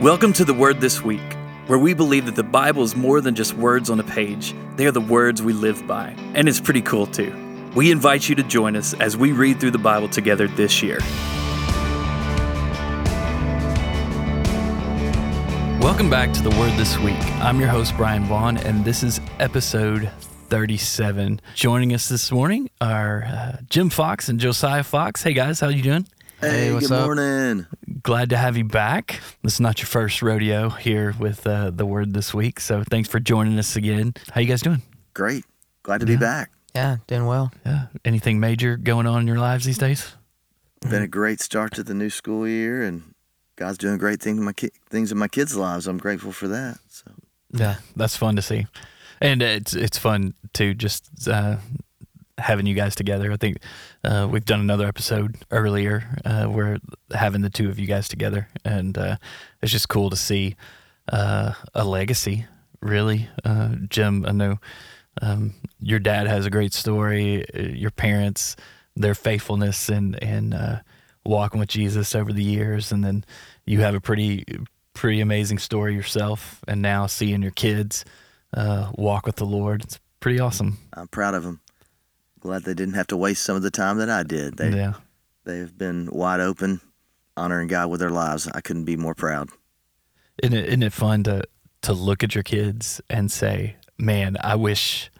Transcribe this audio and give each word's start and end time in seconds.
Welcome 0.00 0.32
to 0.34 0.44
the 0.44 0.54
Word 0.54 0.80
This 0.80 1.02
Week, 1.02 1.20
where 1.66 1.78
we 1.78 1.92
believe 1.92 2.26
that 2.26 2.36
the 2.36 2.44
Bible 2.44 2.84
is 2.84 2.94
more 2.94 3.20
than 3.20 3.34
just 3.34 3.54
words 3.54 3.90
on 3.90 3.98
a 3.98 4.04
page. 4.04 4.54
They 4.76 4.86
are 4.86 4.92
the 4.92 5.00
words 5.00 5.42
we 5.42 5.52
live 5.52 5.88
by, 5.88 6.14
and 6.34 6.48
it's 6.48 6.60
pretty 6.60 6.82
cool 6.82 7.04
too. 7.04 7.34
We 7.74 7.90
invite 7.90 8.28
you 8.28 8.36
to 8.36 8.44
join 8.44 8.76
us 8.76 8.94
as 8.94 9.16
we 9.16 9.32
read 9.32 9.58
through 9.58 9.72
the 9.72 9.78
Bible 9.78 10.08
together 10.08 10.46
this 10.46 10.84
year. 10.84 10.98
Welcome 15.80 16.08
back 16.08 16.32
to 16.34 16.42
the 16.42 16.50
Word 16.50 16.78
This 16.78 16.96
Week. 16.98 17.18
I'm 17.42 17.58
your 17.58 17.68
host, 17.68 17.96
Bryan 17.96 18.22
Vaughn, 18.26 18.56
and 18.58 18.84
this 18.84 19.02
is 19.02 19.20
episode 19.40 20.08
37. 20.48 21.40
Joining 21.56 21.92
us 21.92 22.08
this 22.08 22.30
morning 22.30 22.70
are 22.80 23.24
uh, 23.24 23.56
Jim 23.68 23.90
Fox 23.90 24.28
and 24.28 24.38
Josiah 24.38 24.84
Fox. 24.84 25.24
Hey 25.24 25.32
guys, 25.32 25.58
how 25.58 25.70
you 25.70 25.82
doing? 25.82 26.06
Hey, 26.40 26.72
what's 26.72 26.86
good 26.86 26.94
up? 26.94 27.06
morning. 27.06 27.66
Glad 28.08 28.30
to 28.30 28.38
have 28.38 28.56
you 28.56 28.64
back. 28.64 29.20
This 29.42 29.52
is 29.52 29.60
not 29.60 29.80
your 29.80 29.86
first 29.86 30.22
rodeo 30.22 30.70
here 30.70 31.14
with 31.18 31.46
uh, 31.46 31.68
the 31.68 31.84
Word 31.84 32.14
This 32.14 32.32
Week, 32.32 32.58
so 32.58 32.82
thanks 32.88 33.06
for 33.06 33.20
joining 33.20 33.58
us 33.58 33.76
again. 33.76 34.14
How 34.32 34.40
you 34.40 34.46
guys 34.46 34.62
doing? 34.62 34.80
Great. 35.12 35.44
Glad 35.82 36.00
to 36.00 36.06
be 36.06 36.16
back. 36.16 36.50
Yeah, 36.74 36.96
doing 37.06 37.26
well. 37.26 37.52
Yeah. 37.66 37.88
Anything 38.06 38.40
major 38.40 38.78
going 38.78 39.06
on 39.06 39.20
in 39.20 39.26
your 39.26 39.36
lives 39.36 39.66
these 39.66 39.76
days? 39.76 40.14
Been 40.88 41.02
a 41.02 41.06
great 41.06 41.38
start 41.42 41.74
to 41.74 41.82
the 41.82 41.92
new 41.92 42.08
school 42.08 42.48
year, 42.48 42.82
and 42.82 43.12
God's 43.56 43.76
doing 43.76 43.98
great 43.98 44.22
things 44.22 44.38
in 44.38 44.44
my 44.46 44.54
ki- 44.54 44.70
things 44.88 45.12
in 45.12 45.18
my 45.18 45.28
kids' 45.28 45.54
lives. 45.54 45.86
I'm 45.86 45.98
grateful 45.98 46.32
for 46.32 46.48
that. 46.48 46.78
So 46.88 47.10
Yeah, 47.52 47.76
that's 47.94 48.16
fun 48.16 48.36
to 48.36 48.42
see, 48.42 48.66
and 49.20 49.42
it's 49.42 49.74
it's 49.74 49.98
fun 49.98 50.32
to 50.54 50.72
just 50.72 51.28
uh, 51.28 51.56
having 52.38 52.66
you 52.66 52.74
guys 52.74 52.94
together. 52.94 53.32
I 53.32 53.36
think 53.36 53.58
uh, 54.04 54.28
we've 54.30 54.44
done 54.44 54.60
another 54.60 54.86
episode 54.86 55.36
earlier 55.50 56.20
uh, 56.24 56.46
where 56.46 56.78
having 57.12 57.42
the 57.42 57.50
two 57.50 57.68
of 57.68 57.78
you 57.78 57.86
guys 57.86 58.08
together, 58.08 58.48
and 58.64 58.96
uh, 58.96 59.16
it's 59.60 59.72
just 59.72 59.88
cool 59.88 60.10
to 60.10 60.16
see 60.16 60.56
uh, 61.12 61.52
a 61.74 61.84
legacy. 61.84 62.46
Really, 62.80 63.28
uh, 63.44 63.70
Jim, 63.88 64.24
I 64.26 64.32
know 64.32 64.58
um, 65.20 65.54
your 65.80 65.98
dad 65.98 66.28
has 66.28 66.46
a 66.46 66.50
great 66.50 66.72
story. 66.72 67.44
uh, 67.54 67.62
Your 67.62 67.90
parents, 67.90 68.54
their 68.94 69.14
faithfulness 69.14 69.88
and 69.88 70.22
and 70.22 70.80
walking 71.24 71.60
with 71.60 71.68
Jesus 71.68 72.14
over 72.14 72.32
the 72.32 72.44
years, 72.44 72.92
and 72.92 73.04
then 73.04 73.24
you 73.66 73.80
have 73.80 73.94
a 73.94 74.00
pretty 74.00 74.44
pretty 74.94 75.20
amazing 75.20 75.58
story 75.58 75.94
yourself, 75.94 76.60
and 76.68 76.80
now 76.82 77.06
seeing 77.06 77.42
your 77.42 77.50
kids 77.52 78.04
walk 78.96 79.26
with 79.26 79.36
the 79.36 79.44
Lord, 79.46 79.82
it's 79.82 79.98
pretty 80.20 80.40
awesome. 80.40 80.78
I'm 80.94 81.08
proud 81.08 81.34
of 81.34 81.42
them. 81.42 81.60
Glad 82.40 82.62
they 82.64 82.74
didn't 82.74 82.94
have 82.94 83.06
to 83.08 83.16
waste 83.16 83.42
some 83.42 83.56
of 83.56 83.62
the 83.62 83.70
time 83.70 83.98
that 83.98 84.10
I 84.10 84.22
did. 84.22 84.56
They 84.56 84.70
yeah, 84.70 84.94
they 85.44 85.58
have 85.58 85.76
been 85.76 86.08
wide 86.12 86.40
open, 86.40 86.80
honoring 87.36 87.68
God 87.68 87.90
with 87.90 88.00
their 88.00 88.10
lives. 88.10 88.48
I 88.54 88.60
couldn't 88.60 88.84
be 88.84 88.96
more 88.96 89.14
proud. 89.14 89.48
isn't 90.42 90.56
it, 90.56 90.66
isn't 90.66 90.82
it 90.82 90.92
fun 90.92 91.24
to 91.24 91.42
to 91.82 91.92
look 91.92 92.22
at 92.22 92.34
your 92.34 92.44
kids 92.44 93.00
and 93.10 93.30
say, 93.30 93.76
"Man, 93.98 94.36
I 94.40 94.54
wish, 94.56 95.10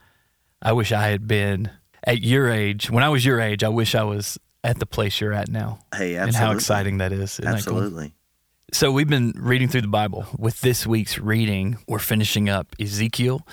I 0.63 0.73
wish 0.73 0.93
I 0.93 1.09
had 1.09 1.27
been 1.27 1.71
at 2.05 2.23
your 2.23 2.49
age. 2.51 2.91
When 2.91 3.03
I 3.05 3.09
was 3.09 3.25
your 3.25 3.41
age, 3.41 3.63
I 3.65 3.69
wish 3.69 3.95
I 3.95 4.03
was 4.05 4.39
at 4.65 4.79
the 4.79 4.87
place 4.87 5.21
you're 5.21 5.33
at 5.33 5.49
now." 5.49 5.81
Hey, 5.95 6.17
And 6.17 6.35
how 6.35 6.53
exciting 6.53 6.99
that 6.99 7.13
is! 7.13 7.39
Isn't 7.41 7.45
that 7.45 7.65
cool? 7.67 7.79
absolutely. 7.79 8.15
So 8.71 8.93
we've 8.93 9.09
been 9.09 9.33
reading 9.35 9.69
through 9.69 9.81
the 9.81 9.89
Bible. 9.89 10.27
With 10.39 10.61
this 10.61 10.87
week's 10.87 11.19
reading, 11.19 11.79
we're 11.89 11.99
finishing 11.99 12.51
up 12.51 12.77
Ezekiel, 12.79 13.47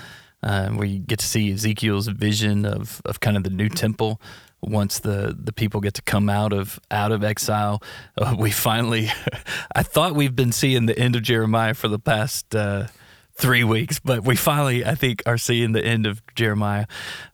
uh, 0.46 0.70
where 0.70 0.88
you 0.88 1.00
get 1.00 1.20
to 1.20 1.26
see 1.26 1.52
Ezekiel's 1.52 2.08
vision 2.08 2.66
of, 2.66 3.02
of 3.04 3.20
kind 3.20 3.36
of 3.36 3.44
the 3.44 3.50
new 3.50 3.68
temple. 3.68 4.22
Once 4.62 5.00
the, 5.00 5.36
the 5.38 5.52
people 5.52 5.82
get 5.82 5.94
to 5.96 6.02
come 6.02 6.30
out 6.30 6.54
of 6.54 6.80
out 6.90 7.12
of 7.12 7.24
exile, 7.24 7.84
uh, 8.18 8.36
we 8.38 8.52
finally. 8.52 9.10
I 9.76 9.84
thought 9.84 10.16
we've 10.16 10.36
been 10.36 10.52
seeing 10.52 10.86
the 10.86 10.98
end 10.98 11.16
of 11.16 11.22
Jeremiah 11.22 11.74
for 11.74 11.88
the 11.88 12.00
past 12.00 12.56
uh, 12.56 12.88
three 13.36 13.64
weeks, 13.64 14.00
but 14.00 14.24
we 14.24 14.36
finally, 14.36 14.86
I 14.86 14.96
think, 14.96 15.22
are 15.26 15.38
seeing 15.38 15.74
the 15.74 15.86
end 15.86 16.06
of 16.06 16.22
Jeremiah. 16.36 16.88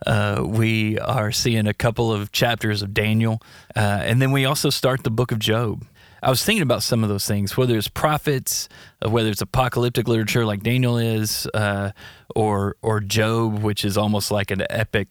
Uh, 0.06 0.44
we 0.46 1.00
are 1.00 1.31
seeing 1.31 1.68
a 1.68 1.74
couple 1.74 2.12
of 2.12 2.31
chapters 2.31 2.81
of 2.81 2.94
Daniel, 2.94 3.41
uh, 3.75 3.80
and 3.80 4.22
then 4.22 4.31
we 4.31 4.46
also 4.46 4.69
start 4.69 5.03
the 5.03 5.12
book 5.12 5.31
of 5.31 5.40
Job. 5.40 5.85
I 6.22 6.30
was 6.30 6.44
thinking 6.44 6.62
about 6.62 6.84
some 6.84 7.04
of 7.04 7.09
those 7.09 7.26
things, 7.26 7.58
whether 7.58 7.78
it's 7.78 7.88
prophets, 7.88 8.70
uh, 9.04 9.09
whether 9.09 9.30
it's 9.30 9.42
apocalyptic 9.42 10.08
literature 10.08 10.46
like 10.46 10.62
Daniel 10.62 10.98
is, 10.98 11.48
uh, 11.54 11.92
or 12.36 12.76
or 12.82 13.00
Job, 13.00 13.59
which 13.64 13.84
is 13.84 13.98
almost 13.98 14.32
like 14.32 14.52
an 14.52 14.64
epic 14.70 15.08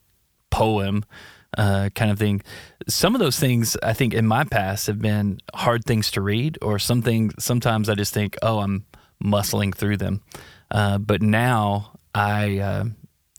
poem 0.50 1.04
uh, 1.58 1.90
kind 1.94 2.10
of 2.10 2.18
thing. 2.18 2.42
Some 2.88 3.14
of 3.14 3.20
those 3.20 3.38
things 3.38 3.76
I 3.82 3.92
think 3.92 4.14
in 4.14 4.26
my 4.26 4.44
past 4.44 4.86
have 4.86 5.00
been 5.00 5.40
hard 5.54 5.84
things 5.84 6.10
to 6.12 6.20
read, 6.20 6.58
or 6.62 6.78
something. 6.78 7.32
Sometimes 7.38 7.88
I 7.88 7.94
just 7.94 8.14
think, 8.14 8.36
oh, 8.42 8.60
I'm 8.60 8.86
muscling 9.22 9.74
through 9.74 9.96
them, 9.96 10.22
uh, 10.70 10.98
but 10.98 11.22
now 11.22 11.98
I. 12.14 12.58
Uh, 12.58 12.84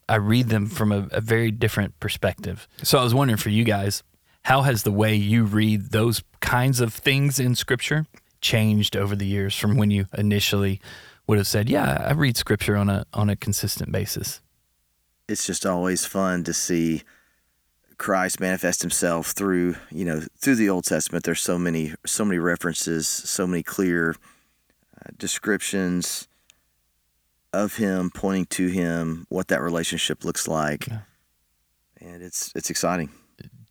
I 0.10 0.16
read 0.16 0.50
them 0.50 0.68
from 0.68 0.92
a, 0.92 1.08
a 1.14 1.22
very 1.22 1.52
different 1.52 1.98
perspective. 2.02 2.68
So 2.84 3.00
I 3.00 3.04
was 3.04 3.14
wondering 3.14 3.38
for 3.38 3.48
you 3.48 3.64
guys, 3.64 4.04
how 4.42 4.64
has 4.64 4.84
the 4.84 4.92
way 4.92 5.16
you 5.16 5.46
read 5.46 5.92
those 5.92 6.22
kinds 6.52 6.82
of 6.82 6.94
things 6.94 7.40
in 7.40 7.56
Scripture 7.56 8.06
changed 8.42 8.98
over 8.98 9.16
the 9.16 9.26
years 9.26 9.56
from 9.56 9.78
when 9.78 9.90
you 9.92 10.06
initially 10.18 10.82
would 11.28 11.38
have 11.38 11.48
said, 11.48 11.70
"Yeah, 11.70 12.04
I 12.10 12.12
read 12.12 12.36
Scripture 12.36 12.76
on 12.76 12.90
a 12.90 13.06
on 13.14 13.30
a 13.30 13.36
consistent 13.36 13.92
basis." 13.92 14.42
It's 15.30 15.46
just 15.46 15.66
always 15.66 16.06
fun 16.06 16.44
to 16.44 16.54
see 16.54 17.04
Christ 17.98 18.40
manifest 18.42 18.82
Himself 18.82 19.28
through 19.28 19.76
you 19.92 20.04
know 20.04 20.24
through 20.38 20.56
the 20.56 20.70
Old 20.70 20.84
Testament. 20.84 21.24
There's 21.24 21.42
so 21.42 21.58
many 21.58 21.94
so 22.06 22.26
many 22.26 22.40
references, 22.40 23.08
so 23.08 23.48
many 23.48 23.64
clear 23.64 24.16
uh, 24.98 25.10
descriptions 25.18 26.28
of 27.54 27.78
Him, 27.78 28.10
pointing 28.14 28.46
to 28.58 28.68
Him, 28.68 29.26
what 29.30 29.48
that 29.48 29.62
relationship 29.62 30.26
looks 30.26 30.48
like, 30.48 30.88
Yeah. 30.88 31.02
and 32.02 32.22
it's 32.22 32.52
it's 32.56 32.70
exciting. 32.70 33.10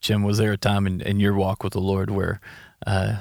Jim, 0.00 0.22
was 0.22 0.38
there 0.38 0.52
a 0.52 0.56
time 0.56 0.86
in, 0.86 1.02
in 1.02 1.20
your 1.20 1.34
walk 1.34 1.62
with 1.62 1.74
the 1.74 1.80
Lord 1.80 2.10
where 2.10 2.40
uh, 2.86 3.16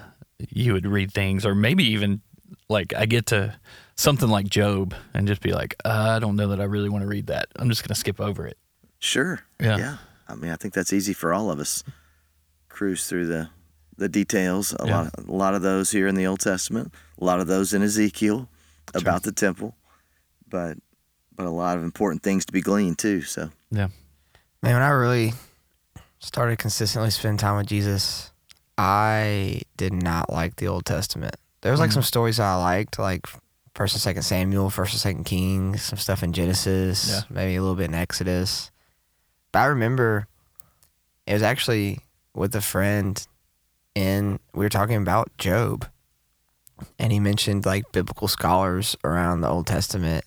you 0.49 0.73
would 0.73 0.85
read 0.85 1.11
things, 1.11 1.45
or 1.45 1.53
maybe 1.55 1.83
even 1.85 2.21
like 2.69 2.93
I 2.93 3.05
get 3.05 3.27
to 3.27 3.55
something 3.95 4.29
like 4.29 4.47
Job 4.47 4.93
and 5.13 5.27
just 5.27 5.41
be 5.41 5.51
like, 5.51 5.75
uh, 5.85 6.13
I 6.15 6.19
don't 6.19 6.35
know 6.35 6.47
that 6.49 6.61
I 6.61 6.65
really 6.65 6.89
want 6.89 7.01
to 7.03 7.07
read 7.07 7.27
that. 7.27 7.47
I'm 7.57 7.69
just 7.69 7.81
going 7.83 7.89
to 7.93 7.99
skip 7.99 8.19
over 8.19 8.45
it. 8.47 8.57
Sure. 8.99 9.41
Yeah. 9.59 9.77
Yeah. 9.77 9.97
I 10.27 10.35
mean, 10.35 10.51
I 10.51 10.55
think 10.55 10.73
that's 10.73 10.93
easy 10.93 11.13
for 11.13 11.33
all 11.33 11.49
of 11.51 11.59
us. 11.59 11.83
Cruise 12.69 13.07
through 13.07 13.25
the 13.27 13.49
the 13.97 14.07
details. 14.07 14.73
A 14.79 14.85
Yeah. 14.87 14.97
lot 15.01 15.11
a 15.17 15.31
lot 15.31 15.53
of 15.55 15.61
those 15.61 15.91
here 15.91 16.07
in 16.07 16.15
the 16.15 16.25
Old 16.27 16.39
Testament. 16.39 16.93
A 17.19 17.25
lot 17.25 17.39
of 17.41 17.47
those 17.47 17.73
in 17.73 17.81
Ezekiel 17.81 18.47
about 18.93 19.23
the 19.23 19.31
temple. 19.31 19.75
But 20.47 20.77
but 21.35 21.45
a 21.45 21.49
lot 21.49 21.77
of 21.77 21.83
important 21.83 22.23
things 22.23 22.45
to 22.45 22.53
be 22.53 22.61
gleaned 22.61 22.97
too. 22.99 23.21
So 23.23 23.49
yeah, 23.71 23.87
Man, 24.61 24.73
when 24.73 24.81
I 24.81 24.89
really 24.89 25.33
started 26.19 26.59
consistently 26.59 27.09
spending 27.11 27.37
time 27.37 27.57
with 27.57 27.67
Jesus, 27.67 28.31
I 28.81 29.61
did 29.75 29.91
not 29.91 30.31
like 30.31 30.55
the 30.55 30.69
Old 30.69 30.85
Testament. 30.85 31.35
There 31.61 31.71
was 31.71 31.81
like 31.81 31.89
Mhm. 31.89 31.95
some 31.95 32.03
stories 32.03 32.37
that 32.37 32.45
I 32.45 32.55
liked, 32.55 32.97
like 32.97 33.27
First 33.75 33.93
and 33.93 34.01
Second 34.01 34.21
Samuel, 34.23 34.69
First 34.69 34.93
and 34.93 35.01
Second 35.01 35.23
Kings, 35.25 35.81
some 35.83 35.99
stuff 35.99 36.23
in 36.23 36.31
Genesis, 36.31 37.09
Yeah. 37.09 37.21
maybe 37.29 37.57
a 37.57 37.61
little 37.61 37.75
bit 37.75 37.89
in 37.89 37.93
Exodus. 37.95 38.71
But 39.51 39.59
I 39.59 39.65
remember 39.65 40.27
it 41.27 41.33
was 41.33 41.43
actually 41.43 41.99
with 42.33 42.55
a 42.55 42.61
friend, 42.61 43.21
and 43.97 44.39
we 44.53 44.63
were 44.63 44.69
talking 44.69 44.95
about 44.95 45.35
Job, 45.37 45.85
and 46.97 47.11
he 47.11 47.19
mentioned 47.19 47.65
like 47.65 47.91
biblical 47.91 48.29
scholars 48.29 48.95
around 49.03 49.41
the 49.41 49.49
Old 49.49 49.67
Testament, 49.67 50.23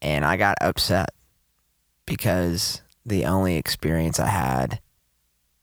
and 0.00 0.24
I 0.24 0.38
got 0.38 0.56
upset 0.62 1.10
because 2.06 2.80
the 3.04 3.26
only 3.26 3.56
experience 3.56 4.18
I 4.18 4.28
had, 4.28 4.80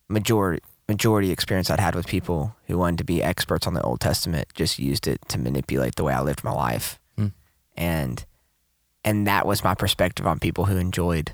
majority 0.07 0.61
majority 0.91 1.31
experience 1.31 1.69
I'd 1.69 1.79
had 1.79 1.95
with 1.95 2.07
people 2.07 2.55
who 2.67 2.77
wanted 2.77 2.97
to 2.97 3.03
be 3.13 3.23
experts 3.23 3.65
on 3.67 3.73
the 3.73 3.81
Old 3.81 3.99
Testament, 4.01 4.47
just 4.53 4.77
used 4.79 5.07
it 5.07 5.19
to 5.29 5.37
manipulate 5.39 5.95
the 5.95 6.03
way 6.03 6.13
I 6.13 6.21
lived 6.21 6.43
my 6.43 6.51
life, 6.51 6.99
Hmm. 7.17 7.27
and 7.77 8.25
and 9.03 9.25
that 9.25 9.45
was 9.47 9.63
my 9.63 9.73
perspective 9.73 10.27
on 10.27 10.37
people 10.39 10.65
who 10.65 10.77
enjoyed 10.77 11.33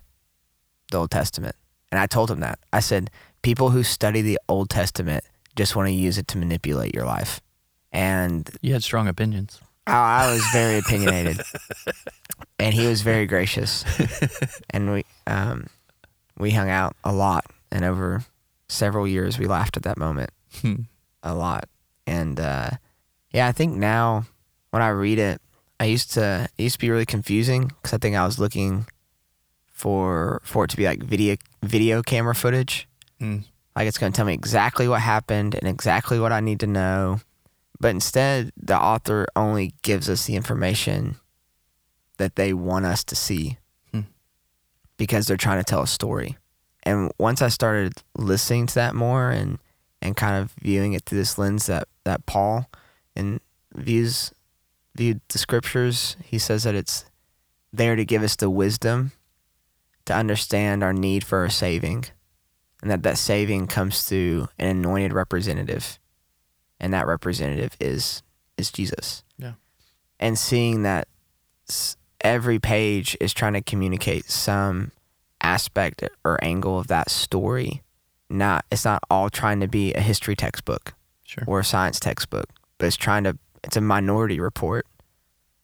the 0.92 0.98
Old 1.00 1.12
Testament. 1.12 1.56
And 1.92 2.00
I 2.00 2.06
told 2.06 2.30
him 2.32 2.40
that 2.42 2.60
I 2.72 2.80
said 2.82 3.10
people 3.42 3.70
who 3.72 3.84
study 3.84 4.22
the 4.22 4.40
Old 4.48 4.70
Testament 4.70 5.24
just 5.56 5.76
want 5.76 5.88
to 5.88 5.94
use 5.94 6.18
it 6.18 6.28
to 6.30 6.38
manipulate 6.38 6.94
your 6.94 7.06
life, 7.06 7.42
and 7.92 8.50
You 8.62 8.74
had 8.74 8.84
strong 8.84 9.08
opinions. 9.08 9.60
I 9.88 10.26
I 10.26 10.34
was 10.34 10.44
very 10.54 10.78
opinionated, 10.84 11.38
and 12.60 12.74
he 12.74 12.86
was 12.88 13.02
very 13.02 13.26
gracious, 13.26 13.84
and 14.70 14.92
we 14.94 15.06
um, 15.26 15.68
we 16.38 16.52
hung 16.52 16.70
out 16.70 16.96
a 17.04 17.12
lot, 17.12 17.46
and 17.72 17.84
over 17.84 18.24
several 18.70 19.08
years 19.08 19.38
we 19.40 19.46
laughed 19.48 19.78
at 19.78 19.84
that 19.84 19.98
moment 19.98 20.30
Hmm. 20.62 20.82
a 21.24 21.34
lot, 21.36 21.68
and 22.06 22.40
uh, 22.40 22.70
yeah, 23.32 23.48
I 23.48 23.52
think 23.52 23.76
now 23.76 24.26
when 24.72 24.82
I 24.82 24.90
read 24.90 25.20
it, 25.20 25.42
I 25.80 25.86
used 25.86 26.12
to 26.14 26.48
it 26.58 26.64
used 26.64 26.76
to 26.76 26.80
be 26.80 26.90
really 26.90 27.06
confusing 27.06 27.68
because 27.68 27.94
I 27.94 27.98
think 27.98 28.16
I 28.16 28.26
was 28.26 28.40
looking 28.40 28.86
for 29.72 30.42
for 30.44 30.64
it 30.66 30.70
to 30.72 30.78
be 30.78 30.86
like 30.86 31.04
video 31.04 31.36
video 31.64 32.02
camera 32.02 32.36
footage, 32.36 32.88
Hmm. 33.20 33.40
like 33.76 33.88
it's 33.88 33.98
going 33.98 34.12
to 34.12 34.16
tell 34.18 34.26
me 34.26 34.34
exactly 34.34 34.88
what 34.88 35.02
happened 35.02 35.56
and 35.56 35.68
exactly 35.68 36.20
what 36.20 36.32
I 36.32 36.40
need 36.40 36.60
to 36.62 36.68
know. 36.68 37.20
But 37.80 37.90
instead, 37.92 38.52
the 38.58 38.78
author 38.80 39.28
only 39.36 39.76
gives 39.84 40.10
us 40.10 40.26
the 40.26 40.36
information 40.36 41.18
that 42.18 42.36
they 42.36 42.54
want 42.54 42.86
us 42.86 43.04
to 43.04 43.16
see 43.16 43.58
Hmm. 43.92 44.02
because 44.98 45.28
they're 45.28 45.38
trying 45.38 45.60
to 45.60 45.64
tell 45.64 45.84
a 45.84 45.88
story. 45.88 46.38
And 46.88 47.12
once 47.20 47.42
I 47.42 47.50
started 47.50 48.02
listening 48.18 48.66
to 48.68 48.76
that 48.76 48.96
more 48.96 49.30
and 49.30 49.60
and 50.02 50.16
kind 50.16 50.42
of 50.42 50.54
viewing 50.54 50.94
it 50.94 51.04
through 51.04 51.18
this 51.18 51.38
lens 51.38 51.66
that 51.66 51.90
that 52.06 52.26
Paul 52.26 52.70
and 53.14 53.42
views 53.76 54.32
viewed 54.96 55.20
the 55.28 55.38
scriptures, 55.38 56.16
he 56.24 56.40
says 56.40 56.64
that 56.64 56.76
it's 56.76 57.04
there 57.74 57.98
to 57.98 58.06
give 58.06 58.24
us 58.24 58.38
the 58.38 58.50
wisdom 58.50 59.12
to 60.06 60.16
understand 60.16 60.82
our 60.82 60.94
need 60.94 61.26
for 61.26 61.44
a 61.44 61.52
saving 61.52 62.06
and 62.82 62.90
that 62.90 63.04
that 63.04 63.18
saving 63.18 63.68
comes 63.68 64.04
through 64.04 64.48
an 64.58 64.68
anointed 64.68 65.12
representative 65.12 66.00
and 66.80 66.94
that 66.94 67.06
representative 67.06 67.76
is 67.82 68.24
is 68.58 68.72
Jesus. 68.72 69.26
Yeah. 69.38 69.54
And 70.22 70.40
seeing 70.40 70.84
that 70.84 71.10
every 72.22 72.60
page 72.60 73.18
is 73.20 73.34
trying 73.34 73.54
to 73.54 73.62
communicate 73.62 74.30
some 74.32 74.94
aspect 75.48 76.04
or 76.26 76.44
angle 76.44 76.78
of 76.80 76.88
that 76.88 77.10
story. 77.10 77.82
Not 78.30 78.66
it's 78.72 78.84
not 78.86 79.02
all 79.10 79.30
trying 79.30 79.60
to 79.62 79.68
be 79.68 79.94
a 79.94 80.02
history 80.02 80.36
textbook 80.36 80.94
Sure. 81.24 81.44
or 81.48 81.60
a 81.62 81.64
science 81.64 82.00
textbook, 82.00 82.48
but 82.78 82.88
it's 82.88 82.98
trying 82.98 83.24
to 83.24 83.38
it's 83.64 83.78
a 83.78 83.82
minority 83.82 84.40
report. 84.40 84.86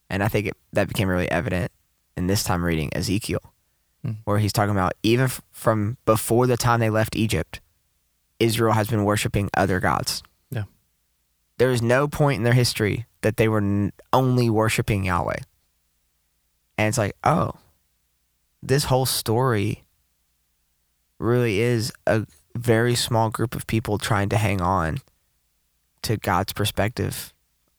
And 0.10 0.24
I 0.24 0.28
think 0.30 0.48
it, 0.48 0.58
that 0.74 0.88
became 0.88 1.10
really 1.10 1.30
evident 1.32 1.72
in 2.16 2.28
this 2.28 2.44
time 2.44 2.64
reading 2.64 2.90
Ezekiel, 2.96 3.42
Hmm. 4.04 4.12
where 4.26 4.40
he's 4.40 4.54
talking 4.54 4.72
about 4.76 4.94
even 5.04 5.26
f- 5.26 5.42
from 5.52 5.98
before 6.06 6.48
the 6.48 6.58
time 6.58 6.80
they 6.80 6.90
left 6.90 7.16
Egypt, 7.16 7.60
Israel 8.40 8.74
has 8.74 8.88
been 8.88 9.04
worshiping 9.06 9.50
other 9.56 9.80
gods. 9.80 10.22
Yeah. 10.52 10.64
There 11.58 11.72
is 11.72 11.82
no 11.82 12.08
point 12.08 12.38
in 12.38 12.44
their 12.44 12.54
history 12.64 13.06
that 13.22 13.38
they 13.38 13.48
were 13.48 13.60
n- 13.64 13.92
only 14.12 14.50
worshiping 14.50 15.06
Yahweh. 15.06 15.42
And 16.78 16.88
it's 16.90 16.98
like, 16.98 17.16
oh, 17.24 17.52
this 18.66 18.86
whole 18.86 19.06
story 19.06 19.84
really 21.20 21.60
is 21.60 21.92
a 22.08 22.26
very 22.56 22.96
small 22.96 23.30
group 23.30 23.56
of 23.56 23.68
people 23.68 23.98
trying 23.98 24.30
to 24.30 24.38
hang 24.38 24.62
on 24.62 25.00
to 26.04 26.18
God's 26.18 26.54
perspective 26.54 27.34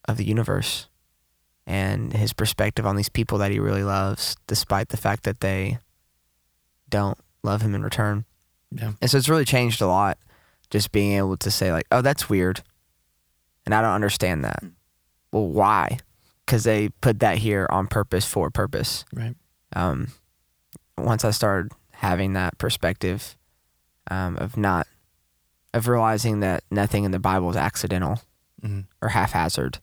of 0.07 0.17
the 0.17 0.25
universe 0.25 0.89
and 1.67 2.13
his 2.13 2.33
perspective 2.33 2.85
on 2.87 2.97
these 2.97 3.09
people 3.09 3.39
that 3.39 3.51
he 3.51 3.59
really 3.59 3.85
loves, 3.85 4.37
despite 4.47 4.91
the 4.91 4.97
fact 4.97 5.23
that 5.25 5.41
they 5.41 5.79
don't 6.91 7.19
love 7.43 7.63
him 7.63 7.75
in 7.75 7.83
return. 7.83 8.25
Yeah. 8.71 8.93
And 9.01 9.11
so 9.11 9.17
it's 9.17 9.29
really 9.29 9.45
changed 9.45 9.81
a 9.81 9.87
lot 9.87 10.19
just 10.71 10.93
being 10.93 11.13
able 11.13 11.37
to 11.39 11.51
say, 11.51 11.73
like, 11.73 11.87
oh, 11.91 12.03
that's 12.03 12.29
weird. 12.29 12.63
And 13.65 13.75
I 13.75 13.81
don't 13.81 13.93
understand 13.93 14.45
that. 14.45 14.63
Well, 15.33 15.47
why? 15.49 15.99
Because 16.45 16.65
they 16.65 16.91
put 17.01 17.21
that 17.21 17.39
here 17.39 17.67
on 17.71 17.87
purpose 17.87 18.27
for 18.27 18.49
a 18.49 18.51
purpose 18.51 19.05
Right. 19.15 19.35
um, 19.75 20.09
once 20.97 21.25
I 21.25 21.31
started 21.31 21.73
having 21.93 22.33
that 22.35 22.59
perspective 22.59 23.37
um, 24.11 24.37
of 24.37 24.57
not 24.57 24.87
of 25.73 25.89
realizing 25.89 26.41
that 26.41 26.63
nothing 26.71 27.05
in 27.05 27.11
the 27.11 27.19
Bible 27.19 27.51
is 27.51 27.57
accidental 27.57 28.21
hmm 28.63 28.81
or 29.03 29.09
haphazard, 29.11 29.79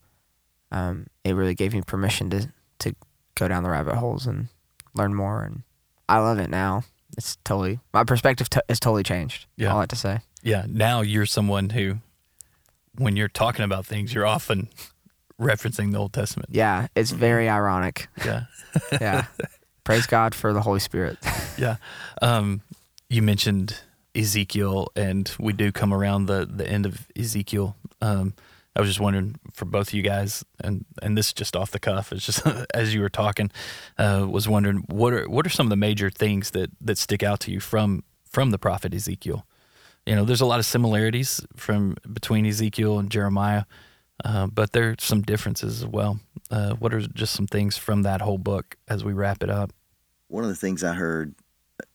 um, 0.70 1.06
it 1.24 1.34
really 1.34 1.54
gave 1.54 1.72
me 1.74 1.82
permission 1.82 2.30
to 2.30 2.48
to 2.80 2.94
go 3.34 3.48
down 3.48 3.62
the 3.62 3.70
rabbit 3.70 3.94
holes 3.96 4.26
and 4.26 4.48
learn 4.94 5.14
more. 5.14 5.42
And 5.42 5.62
I 6.08 6.18
love 6.18 6.38
it 6.38 6.50
now. 6.50 6.84
It's 7.16 7.36
totally 7.44 7.78
my 7.92 8.04
perspective 8.04 8.48
t- 8.50 8.60
has 8.68 8.80
totally 8.80 9.02
changed. 9.02 9.46
Yeah. 9.56 9.70
all 9.70 9.78
I 9.78 9.80
have 9.80 9.88
to 9.90 9.96
say. 9.96 10.20
Yeah. 10.42 10.64
Now 10.68 11.02
you're 11.02 11.26
someone 11.26 11.70
who, 11.70 11.98
when 12.96 13.16
you're 13.16 13.28
talking 13.28 13.64
about 13.64 13.86
things, 13.86 14.12
you're 14.14 14.26
often 14.26 14.68
referencing 15.40 15.92
the 15.92 15.98
Old 15.98 16.12
Testament. 16.12 16.48
Yeah, 16.52 16.88
it's 16.96 17.10
very 17.10 17.48
ironic. 17.48 18.08
Yeah. 18.24 18.44
Yeah, 19.00 19.26
praise 19.92 20.06
God 20.06 20.34
for 20.34 20.54
the 20.54 20.62
Holy 20.62 20.80
Spirit. 20.80 21.18
Yeah. 21.58 21.76
Um, 22.22 22.62
you 23.10 23.20
mentioned 23.20 23.78
Ezekiel, 24.16 24.88
and 24.96 25.30
we 25.38 25.52
do 25.52 25.70
come 25.70 25.92
around 25.92 26.26
the, 26.26 26.48
the 26.50 26.66
end 26.66 26.86
of 26.86 27.06
Ezekiel. 27.14 27.76
Um, 28.00 28.32
I 28.74 28.80
was 28.80 28.88
just 28.88 29.00
wondering 29.00 29.38
for 29.52 29.66
both 29.66 29.88
of 29.88 29.94
you 29.94 30.00
guys, 30.00 30.46
and, 30.58 30.86
and 31.02 31.16
this 31.16 31.26
is 31.26 31.32
just 31.34 31.54
off 31.54 31.70
the 31.70 31.78
cuff. 31.78 32.10
It's 32.10 32.24
just 32.24 32.42
as 32.74 32.94
you 32.94 33.02
were 33.02 33.10
talking, 33.10 33.50
uh, 33.98 34.26
was 34.28 34.48
wondering 34.48 34.78
what 34.88 35.12
are 35.12 35.28
what 35.28 35.44
are 35.44 35.50
some 35.50 35.66
of 35.66 35.70
the 35.70 35.76
major 35.76 36.08
things 36.08 36.52
that 36.52 36.70
that 36.80 36.96
stick 36.96 37.22
out 37.22 37.40
to 37.40 37.52
you 37.52 37.60
from 37.60 38.02
from 38.24 38.50
the 38.50 38.58
prophet 38.58 38.94
Ezekiel? 38.94 39.44
You 40.06 40.16
know, 40.16 40.24
there's 40.24 40.40
a 40.40 40.46
lot 40.46 40.58
of 40.58 40.64
similarities 40.64 41.44
from 41.54 41.98
between 42.10 42.46
Ezekiel 42.46 42.98
and 42.98 43.10
Jeremiah, 43.10 43.64
uh, 44.24 44.46
but 44.46 44.72
there 44.72 44.88
are 44.88 44.96
some 44.98 45.20
differences 45.20 45.82
as 45.82 45.86
well. 45.86 46.18
Uh, 46.50 46.72
what 46.76 46.94
are 46.94 47.00
just 47.00 47.34
some 47.34 47.46
things 47.46 47.76
from 47.76 48.02
that 48.02 48.22
whole 48.22 48.38
book 48.38 48.76
as 48.88 49.04
we 49.04 49.12
wrap 49.12 49.42
it 49.42 49.50
up? 49.50 49.70
One 50.32 50.44
of 50.44 50.48
the 50.48 50.56
things 50.56 50.82
I 50.82 50.94
heard, 50.94 51.34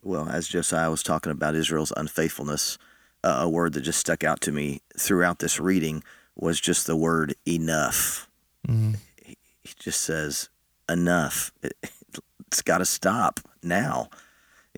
well, 0.03 0.29
as 0.29 0.47
Josiah 0.47 0.91
was 0.91 1.01
talking 1.01 1.31
about 1.31 1.55
Israel's 1.55 1.91
unfaithfulness, 1.97 2.77
uh, 3.23 3.39
a 3.41 3.49
word 3.49 3.73
that 3.73 3.81
just 3.81 3.99
stuck 3.99 4.23
out 4.23 4.41
to 4.41 4.51
me 4.51 4.83
throughout 4.95 5.39
this 5.39 5.59
reading 5.59 6.03
was 6.35 6.61
just 6.61 6.85
the 6.85 6.95
word 6.95 7.33
enough. 7.47 8.29
Mm-hmm. 8.67 8.93
He 9.25 9.73
just 9.79 10.01
says, 10.01 10.49
enough. 10.87 11.51
It, 11.63 11.73
it's 12.47 12.61
got 12.61 12.77
to 12.77 12.85
stop 12.85 13.39
now, 13.63 14.09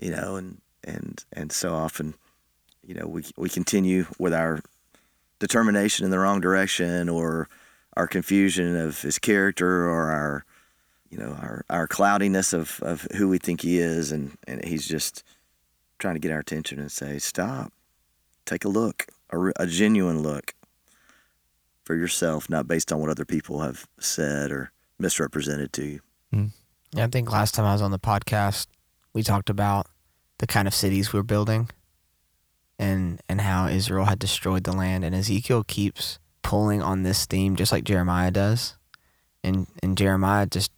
you 0.00 0.10
know, 0.10 0.36
and, 0.36 0.62
and, 0.82 1.22
and 1.30 1.52
so 1.52 1.74
often, 1.74 2.14
you 2.82 2.94
know, 2.94 3.06
we, 3.06 3.24
we 3.36 3.50
continue 3.50 4.06
with 4.18 4.32
our 4.32 4.62
determination 5.38 6.06
in 6.06 6.10
the 6.10 6.18
wrong 6.18 6.40
direction 6.40 7.10
or 7.10 7.46
our 7.94 8.06
confusion 8.06 8.74
of 8.74 9.02
his 9.02 9.18
character 9.18 9.86
or 9.86 10.10
our 10.10 10.46
you 11.10 11.18
know 11.18 11.36
our 11.40 11.64
our 11.68 11.86
cloudiness 11.86 12.52
of, 12.52 12.80
of 12.82 13.06
who 13.16 13.28
we 13.28 13.38
think 13.38 13.60
he 13.62 13.78
is 13.78 14.12
and, 14.12 14.36
and 14.46 14.64
he's 14.64 14.86
just 14.86 15.24
trying 15.98 16.14
to 16.14 16.20
get 16.20 16.32
our 16.32 16.38
attention 16.38 16.78
and 16.78 16.90
say 16.90 17.18
stop. 17.18 17.72
Take 18.46 18.64
a 18.64 18.68
look 18.68 19.06
a, 19.32 19.52
a 19.56 19.66
genuine 19.66 20.22
look 20.22 20.54
for 21.84 21.94
yourself 21.94 22.48
not 22.48 22.68
based 22.68 22.92
on 22.92 23.00
what 23.00 23.10
other 23.10 23.24
people 23.24 23.60
have 23.60 23.86
said 23.98 24.50
or 24.50 24.72
misrepresented 24.98 25.72
to 25.74 25.84
you. 25.84 26.00
Hmm. 26.32 26.46
Yeah, 26.92 27.04
I 27.04 27.08
think 27.08 27.30
last 27.30 27.54
time 27.54 27.64
I 27.64 27.72
was 27.72 27.82
on 27.82 27.90
the 27.90 27.98
podcast, 27.98 28.66
we 29.12 29.22
talked 29.22 29.50
about 29.50 29.86
the 30.38 30.46
kind 30.46 30.66
of 30.66 30.74
cities 30.74 31.12
we're 31.12 31.22
building 31.22 31.68
and 32.78 33.20
and 33.28 33.40
how 33.40 33.66
Israel 33.66 34.06
had 34.06 34.18
destroyed 34.18 34.64
the 34.64 34.72
land 34.72 35.04
and 35.04 35.14
Ezekiel 35.14 35.64
keeps 35.64 36.18
pulling 36.42 36.82
on 36.82 37.02
this 37.02 37.26
theme 37.26 37.56
just 37.56 37.72
like 37.72 37.84
Jeremiah 37.84 38.30
does. 38.30 38.76
And 39.42 39.66
and 39.82 39.96
Jeremiah 39.96 40.46
just 40.46 40.70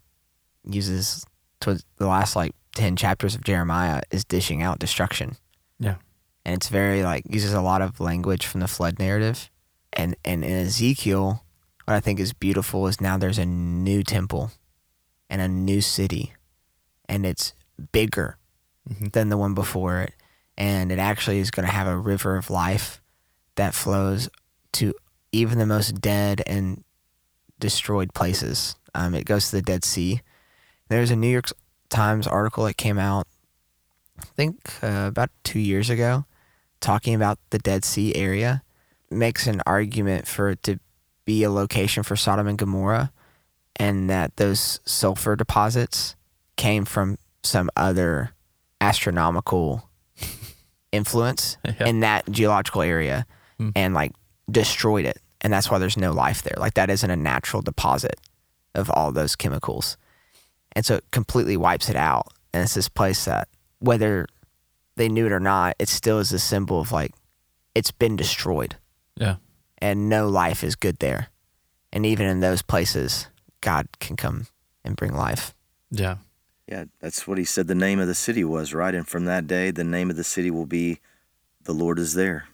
uses 0.64 1.24
to 1.60 1.78
the 1.96 2.06
last 2.06 2.36
like 2.36 2.54
10 2.74 2.96
chapters 2.96 3.34
of 3.34 3.44
Jeremiah 3.44 4.02
is 4.10 4.24
dishing 4.24 4.62
out 4.62 4.78
destruction. 4.78 5.36
Yeah. 5.78 5.96
And 6.44 6.54
it's 6.54 6.68
very 6.68 7.02
like 7.02 7.24
uses 7.28 7.52
a 7.52 7.60
lot 7.60 7.82
of 7.82 8.00
language 8.00 8.46
from 8.46 8.60
the 8.60 8.68
flood 8.68 8.98
narrative. 8.98 9.50
And 9.92 10.16
and 10.24 10.44
in 10.44 10.52
Ezekiel 10.52 11.44
what 11.84 11.94
I 11.94 12.00
think 12.00 12.20
is 12.20 12.32
beautiful 12.32 12.86
is 12.86 13.00
now 13.00 13.16
there's 13.18 13.38
a 13.38 13.44
new 13.46 14.02
temple 14.04 14.52
and 15.28 15.40
a 15.42 15.48
new 15.48 15.80
city 15.80 16.32
and 17.08 17.26
it's 17.26 17.54
bigger 17.92 18.38
Mhm. 18.88 19.12
than 19.12 19.28
the 19.28 19.36
one 19.36 19.54
before 19.54 20.00
it 20.00 20.14
and 20.58 20.90
it 20.92 20.98
actually 20.98 21.38
is 21.38 21.50
going 21.52 21.66
to 21.66 21.72
have 21.72 21.86
a 21.86 21.96
river 21.96 22.36
of 22.36 22.50
life 22.50 23.00
that 23.56 23.74
flows 23.74 24.28
to 24.72 24.92
even 25.32 25.58
the 25.58 25.66
most 25.66 26.00
dead 26.00 26.42
and 26.46 26.82
destroyed 27.60 28.12
places 28.14 28.74
um, 28.94 29.14
it 29.14 29.24
goes 29.24 29.50
to 29.50 29.56
the 29.56 29.62
dead 29.62 29.84
sea 29.84 30.20
there's 30.92 31.10
a 31.10 31.16
new 31.16 31.28
york 31.28 31.46
times 31.88 32.26
article 32.26 32.64
that 32.64 32.76
came 32.76 32.98
out 32.98 33.26
i 34.18 34.24
think 34.36 34.72
uh, 34.82 35.06
about 35.08 35.30
two 35.44 35.58
years 35.60 35.90
ago 35.90 36.24
talking 36.80 37.14
about 37.14 37.38
the 37.50 37.58
dead 37.58 37.84
sea 37.84 38.14
area 38.14 38.62
makes 39.10 39.46
an 39.46 39.60
argument 39.66 40.26
for 40.26 40.50
it 40.50 40.62
to 40.62 40.78
be 41.24 41.42
a 41.42 41.50
location 41.50 42.02
for 42.02 42.16
sodom 42.16 42.46
and 42.46 42.58
gomorrah 42.58 43.12
and 43.76 44.08
that 44.10 44.36
those 44.36 44.80
sulfur 44.84 45.36
deposits 45.36 46.14
came 46.56 46.84
from 46.84 47.16
some 47.42 47.70
other 47.76 48.30
astronomical 48.80 49.88
influence 50.92 51.56
Yeah. 51.64 51.86
in 51.86 52.00
that 52.00 52.30
geological 52.30 52.82
area 52.82 53.26
Hmm. 53.58 53.70
and 53.76 53.94
like 53.94 54.12
destroyed 54.50 55.04
it. 55.04 55.18
And 55.40 55.52
that's 55.52 55.70
why 55.70 55.78
there's 55.78 55.96
no 55.96 56.12
life 56.12 56.42
there. 56.42 56.54
Like 56.56 56.74
that 56.74 56.88
isn't 56.90 57.10
a 57.10 57.16
natural 57.16 57.62
deposit 57.62 58.16
of 58.74 58.90
all 58.90 59.12
those 59.12 59.36
chemicals. 59.36 59.96
And 60.74 60.84
so 60.86 60.96
it 60.96 61.04
completely 61.10 61.56
wipes 61.56 61.88
it 61.88 61.96
out. 61.96 62.28
And 62.52 62.62
it's 62.64 62.74
this 62.74 62.88
place 62.88 63.24
that 63.24 63.48
whether 63.78 64.26
they 64.96 65.08
knew 65.08 65.26
it 65.26 65.32
or 65.32 65.40
not, 65.40 65.76
it 65.78 65.88
still 65.88 66.18
is 66.18 66.32
a 66.32 66.38
symbol 66.38 66.80
of 66.80 66.92
like 66.92 67.12
it's 67.74 67.90
been 67.90 68.16
destroyed 68.16 68.76
Yeah. 69.16 69.36
and 69.78 70.08
no 70.08 70.28
life 70.28 70.62
is 70.62 70.76
good 70.76 70.98
there. 70.98 71.28
And 71.92 72.04
even 72.06 72.26
in 72.26 72.40
those 72.40 72.62
places, 72.62 73.28
God 73.60 73.86
can 74.00 74.16
come 74.16 74.46
and 74.84 74.96
bring 74.96 75.14
life. 75.14 75.54
Yeah. 75.90 76.16
yeah 76.68 76.84
that's 77.00 77.26
what 77.26 77.38
he 77.38 77.44
said 77.44 77.66
the 77.66 77.74
name 77.74 78.00
of 78.00 78.06
the 78.08 78.14
city 78.14 78.44
was 78.44 78.72
right 78.72 78.94
and 78.94 79.06
from 79.06 79.24
that 79.26 79.46
day 79.46 79.70
the 79.70 79.84
name 79.84 80.08
of 80.10 80.16
the 80.16 80.24
city 80.24 80.50
will 80.50 80.64
be 80.66 81.00
the 81.64 81.74
lord 81.74 81.98
is 81.98 82.14
there 82.14 82.46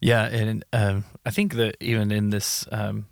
Yeah, 0.00 0.24
and 0.26 0.64
um, 0.72 1.04
I 1.24 1.30
think 1.30 1.54
that 1.54 1.76
even 1.80 2.10
in 2.10 2.30
this 2.30 2.66
um, 2.72 3.06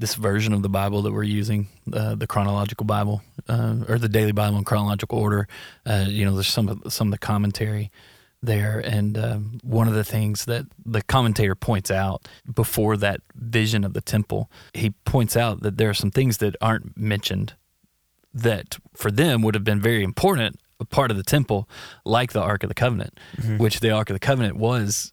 this 0.00 0.14
version 0.14 0.52
of 0.54 0.62
the 0.62 0.68
Bible 0.68 1.02
that 1.02 1.12
we're 1.12 1.22
using, 1.40 1.68
uh, 1.92 2.14
the 2.14 2.26
chronological 2.26 2.86
Bible 2.86 3.20
uh, 3.48 3.76
or 3.88 3.98
the 3.98 4.08
daily 4.08 4.32
Bible 4.32 4.56
in 4.58 4.64
chronological 4.64 5.18
order. 5.18 5.46
Uh, 5.86 6.06
you 6.08 6.24
know, 6.24 6.34
there's 6.34 6.48
some 6.48 6.68
of 6.68 6.92
some 6.92 7.08
of 7.08 7.12
the 7.12 7.18
commentary 7.18 7.90
there, 8.42 8.80
and 8.80 9.18
um, 9.18 9.60
one 9.62 9.86
of 9.88 9.94
the 9.94 10.04
things 10.04 10.46
that 10.46 10.64
the 10.86 11.02
commentator 11.02 11.54
points 11.54 11.90
out 11.90 12.26
before 12.52 12.96
that 12.96 13.20
vision 13.34 13.84
of 13.84 13.92
the 13.92 14.00
temple, 14.00 14.50
he 14.72 14.90
points 15.04 15.36
out 15.36 15.60
that 15.62 15.76
there 15.76 15.90
are 15.90 15.94
some 16.02 16.10
things 16.10 16.38
that 16.38 16.56
aren't 16.62 16.96
mentioned 16.96 17.52
that 18.32 18.78
for 18.94 19.10
them 19.10 19.42
would 19.42 19.54
have 19.54 19.64
been 19.64 19.80
very 19.80 20.02
important 20.02 20.58
a 20.80 20.84
part 20.86 21.10
of 21.10 21.18
the 21.18 21.22
temple, 21.22 21.68
like 22.06 22.32
the 22.32 22.40
Ark 22.40 22.62
of 22.62 22.70
the 22.70 22.74
Covenant, 22.74 23.20
Mm-hmm. 23.36 23.58
which 23.58 23.80
the 23.80 23.90
Ark 23.90 24.08
of 24.08 24.14
the 24.14 24.26
Covenant 24.30 24.56
was 24.56 25.12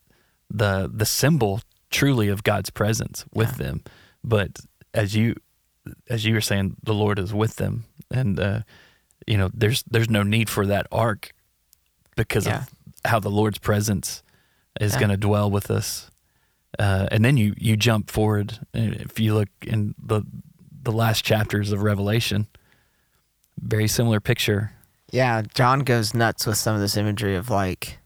the 0.50 0.90
the 0.94 1.06
symbol 1.06 1.60
truly 1.90 2.30
of 2.30 2.44
God's 2.44 2.70
presence 2.70 3.26
with 3.34 3.58
them. 3.58 3.84
But 4.24 4.60
as 4.94 5.16
you 5.16 5.36
as 6.10 6.26
you 6.26 6.34
were 6.34 6.42
saying, 6.42 6.76
the 6.84 6.94
Lord 6.94 7.18
is 7.20 7.34
with 7.34 7.56
them, 7.56 7.86
and 8.12 8.40
uh, 8.40 8.60
you 9.26 9.38
know 9.38 9.50
there's 9.54 9.84
there's 9.90 10.10
no 10.10 10.24
need 10.24 10.50
for 10.50 10.66
that 10.66 10.88
ark 10.92 11.32
because 12.16 12.46
Yeah. 12.46 12.64
of 12.64 12.70
how 13.06 13.20
the 13.20 13.30
Lord's 13.32 13.58
presence 13.60 14.24
is 14.82 14.94
Yeah. 14.94 15.00
going 15.00 15.12
to 15.12 15.18
dwell 15.18 15.50
with 15.52 15.70
us. 15.72 16.10
Uh, 16.80 17.08
and 17.12 17.24
then 17.24 17.38
you 17.38 17.54
you 17.58 17.78
jump 17.78 18.12
forward. 18.12 18.60
and 18.74 18.94
If 18.96 19.20
you 19.20 19.34
look 19.34 19.50
in 19.62 19.96
the 19.98 20.22
the 20.84 20.92
last 20.92 21.24
chapters 21.24 21.72
of 21.72 21.82
Revelation, 21.82 22.48
very 23.60 23.88
similar 23.88 24.20
picture. 24.20 24.72
Yeah, 25.12 25.42
John 25.54 25.82
goes 25.82 26.14
nuts 26.14 26.46
with 26.46 26.58
some 26.58 26.76
of 26.76 26.82
this 26.82 26.98
imagery 26.98 27.36
of 27.36 27.50
like 27.50 27.98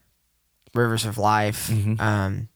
rivers 0.73 1.05
of 1.05 1.17
life, 1.17 1.67
Mhm. 1.67 1.99
um, 1.99 2.47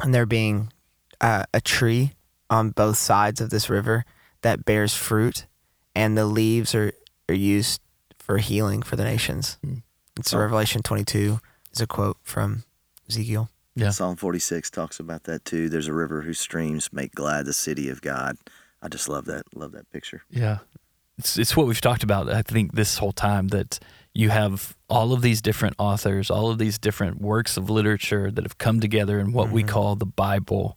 and 0.00 0.14
there 0.14 0.26
being 0.26 0.72
uh, 1.20 1.44
a 1.52 1.60
tree 1.60 2.12
on 2.50 2.70
both 2.70 2.96
sides 2.96 3.40
of 3.40 3.50
this 3.50 3.68
river 3.68 4.04
that 4.42 4.64
bears 4.64 4.94
fruit, 4.94 5.46
and 5.94 6.16
the 6.16 6.24
leaves 6.24 6.74
are, 6.74 6.92
are 7.28 7.34
used 7.34 7.80
for 8.18 8.38
healing 8.38 8.82
for 8.82 8.96
the 8.96 9.04
nations. 9.04 9.58
Mm. 9.64 9.82
It's 10.18 10.34
Oh. 10.34 10.38
Revelation 10.38 10.82
22 10.82 11.40
is 11.72 11.80
a 11.80 11.86
quote 11.86 12.18
from 12.22 12.64
Ezekiel. 13.08 13.50
Yeah. 13.74 13.90
Psalm 13.90 14.16
46 14.16 14.70
talks 14.70 14.98
about 14.98 15.24
that 15.24 15.44
too. 15.44 15.68
There's 15.68 15.86
a 15.86 15.92
river 15.92 16.22
whose 16.22 16.40
streams 16.40 16.92
make 16.92 17.14
glad 17.14 17.46
the 17.46 17.52
city 17.52 17.88
of 17.88 18.02
God. 18.02 18.36
I 18.82 18.88
just 18.88 19.08
love 19.08 19.24
that. 19.26 19.44
Love 19.54 19.72
that 19.72 19.90
picture. 19.92 20.22
Yeah. 20.30 20.58
It's 21.16 21.38
it's 21.38 21.56
what 21.56 21.66
we've 21.66 21.80
talked 21.80 22.02
about 22.02 22.30
I 22.30 22.42
think 22.42 22.74
this 22.74 22.98
whole 22.98 23.12
time 23.12 23.48
that 23.48 23.78
you 24.14 24.30
have 24.30 24.76
all 24.88 25.12
of 25.12 25.22
these 25.22 25.40
different 25.40 25.76
authors, 25.78 26.30
all 26.30 26.50
of 26.50 26.58
these 26.58 26.78
different 26.78 27.20
works 27.20 27.56
of 27.56 27.70
literature 27.70 28.30
that 28.32 28.44
have 28.44 28.58
come 28.58 28.80
together 28.80 29.20
in 29.20 29.32
what 29.32 29.50
we 29.50 29.62
call 29.62 29.94
the 29.94 30.06
Bible 30.06 30.76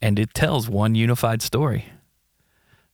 and 0.00 0.18
it 0.18 0.34
tells 0.34 0.68
one 0.68 0.94
unified 0.94 1.42
story 1.42 1.86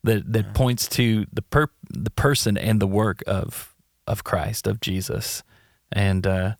that 0.05 0.33
that 0.33 0.55
points 0.55 0.89
to 0.89 1.27
the 1.33 1.43
per, 1.43 1.69
the 1.91 2.11
person 2.11 2.57
and 2.57 2.81
the 2.81 2.87
work 2.87 3.23
of 3.27 3.75
of 4.07 4.25
Christ, 4.25 4.67
of 4.67 4.81
Jesus. 4.81 5.43
And 5.93 6.27
uh 6.27 6.55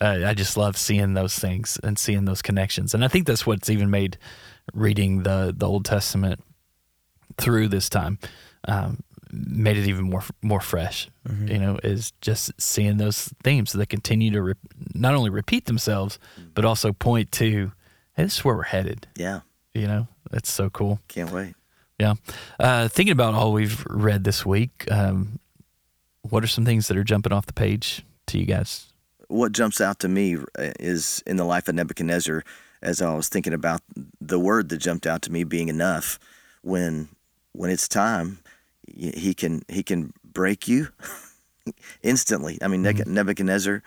I 0.00 0.26
I 0.26 0.34
just 0.34 0.56
love 0.56 0.76
seeing 0.76 1.14
those 1.14 1.38
things 1.38 1.78
and 1.82 1.98
seeing 1.98 2.24
those 2.24 2.42
connections. 2.42 2.94
And 2.94 3.04
I 3.04 3.08
think 3.08 3.26
that's 3.26 3.46
what's 3.46 3.70
even 3.70 3.90
made 3.90 4.18
reading 4.74 5.22
the 5.22 5.54
the 5.56 5.66
Old 5.66 5.84
Testament 5.84 6.40
through 7.38 7.68
this 7.68 7.88
time 7.88 8.18
um, 8.68 9.02
made 9.30 9.76
it 9.76 9.86
even 9.86 10.04
more 10.04 10.22
more 10.42 10.60
fresh. 10.60 11.08
You 11.48 11.58
know, 11.58 11.78
is 11.82 12.12
just 12.20 12.52
seeing 12.60 12.98
those 12.98 13.32
themes 13.42 13.72
that 13.72 13.88
continue 13.88 14.30
to 14.32 14.42
re- 14.42 14.54
not 14.94 15.14
only 15.14 15.30
repeat 15.30 15.66
themselves, 15.66 16.18
but 16.54 16.64
also 16.64 16.92
point 16.92 17.32
to, 17.32 17.72
hey, 18.14 18.24
this 18.24 18.38
is 18.38 18.44
where 18.44 18.56
we're 18.56 18.64
headed. 18.64 19.06
Yeah. 19.16 19.40
You 19.74 19.86
know, 19.86 20.08
that's 20.30 20.50
so 20.50 20.70
cool. 20.70 21.00
Can't 21.08 21.30
wait. 21.30 21.54
Yeah. 21.98 22.14
Uh, 22.58 22.88
thinking 22.88 23.12
about 23.12 23.34
all 23.34 23.52
we've 23.52 23.84
read 23.88 24.24
this 24.24 24.44
week, 24.44 24.90
um, 24.90 25.38
what 26.22 26.42
are 26.42 26.48
some 26.48 26.64
things 26.64 26.88
that 26.88 26.96
are 26.96 27.04
jumping 27.04 27.32
off 27.32 27.46
the 27.46 27.52
page 27.52 28.04
to 28.26 28.38
you 28.38 28.44
guys? 28.44 28.92
what 29.32 29.52
jumps 29.52 29.80
out 29.80 29.98
to 30.00 30.08
me 30.08 30.36
uh, 30.36 30.72
is 30.78 31.22
in 31.26 31.36
the 31.36 31.44
life 31.44 31.68
of 31.68 31.74
Nebuchadnezzar, 31.74 32.44
as 32.82 33.00
I 33.00 33.14
was 33.14 33.28
thinking 33.28 33.54
about 33.54 33.80
the 34.20 34.38
word 34.38 34.68
that 34.68 34.78
jumped 34.78 35.06
out 35.06 35.22
to 35.22 35.32
me 35.32 35.44
being 35.44 35.68
enough. 35.68 36.18
When 36.62 37.08
when 37.52 37.70
it's 37.70 37.88
time, 37.88 38.38
he 38.86 39.34
can 39.34 39.62
he 39.68 39.82
can 39.82 40.12
break 40.24 40.68
you 40.68 40.88
instantly. 42.02 42.58
I 42.62 42.68
mean, 42.68 42.82
Neb- 42.82 43.06
Nebuchadnezzar, 43.06 43.82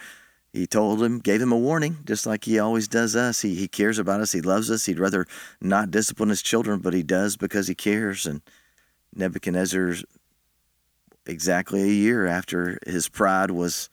he 0.56 0.66
told 0.66 1.04
him, 1.04 1.20
gave 1.20 1.42
him 1.42 1.52
a 1.52 1.58
warning, 1.58 1.98
just 2.06 2.26
like 2.26 2.46
he 2.46 2.60
always 2.60 2.88
does 2.88 3.14
us. 3.14 3.42
He 3.42 3.56
he 3.56 3.68
cares 3.68 4.00
about 4.00 4.22
us. 4.22 4.32
He 4.32 4.40
loves 4.40 4.72
us. 4.72 4.86
He'd 4.86 5.00
rather 5.00 5.28
not 5.60 5.92
discipline 5.92 6.30
his 6.30 6.42
children, 6.42 6.80
but 6.80 6.94
he 6.94 7.04
does 7.04 7.36
because 7.36 7.68
he 7.68 7.76
cares. 7.76 8.26
And 8.26 8.42
Nebuchadnezzar, 9.14 9.96
exactly 11.26 11.82
a 11.82 11.88
year 11.88 12.26
after 12.26 12.80
his 12.88 13.10
pride 13.10 13.52
was 13.52 13.90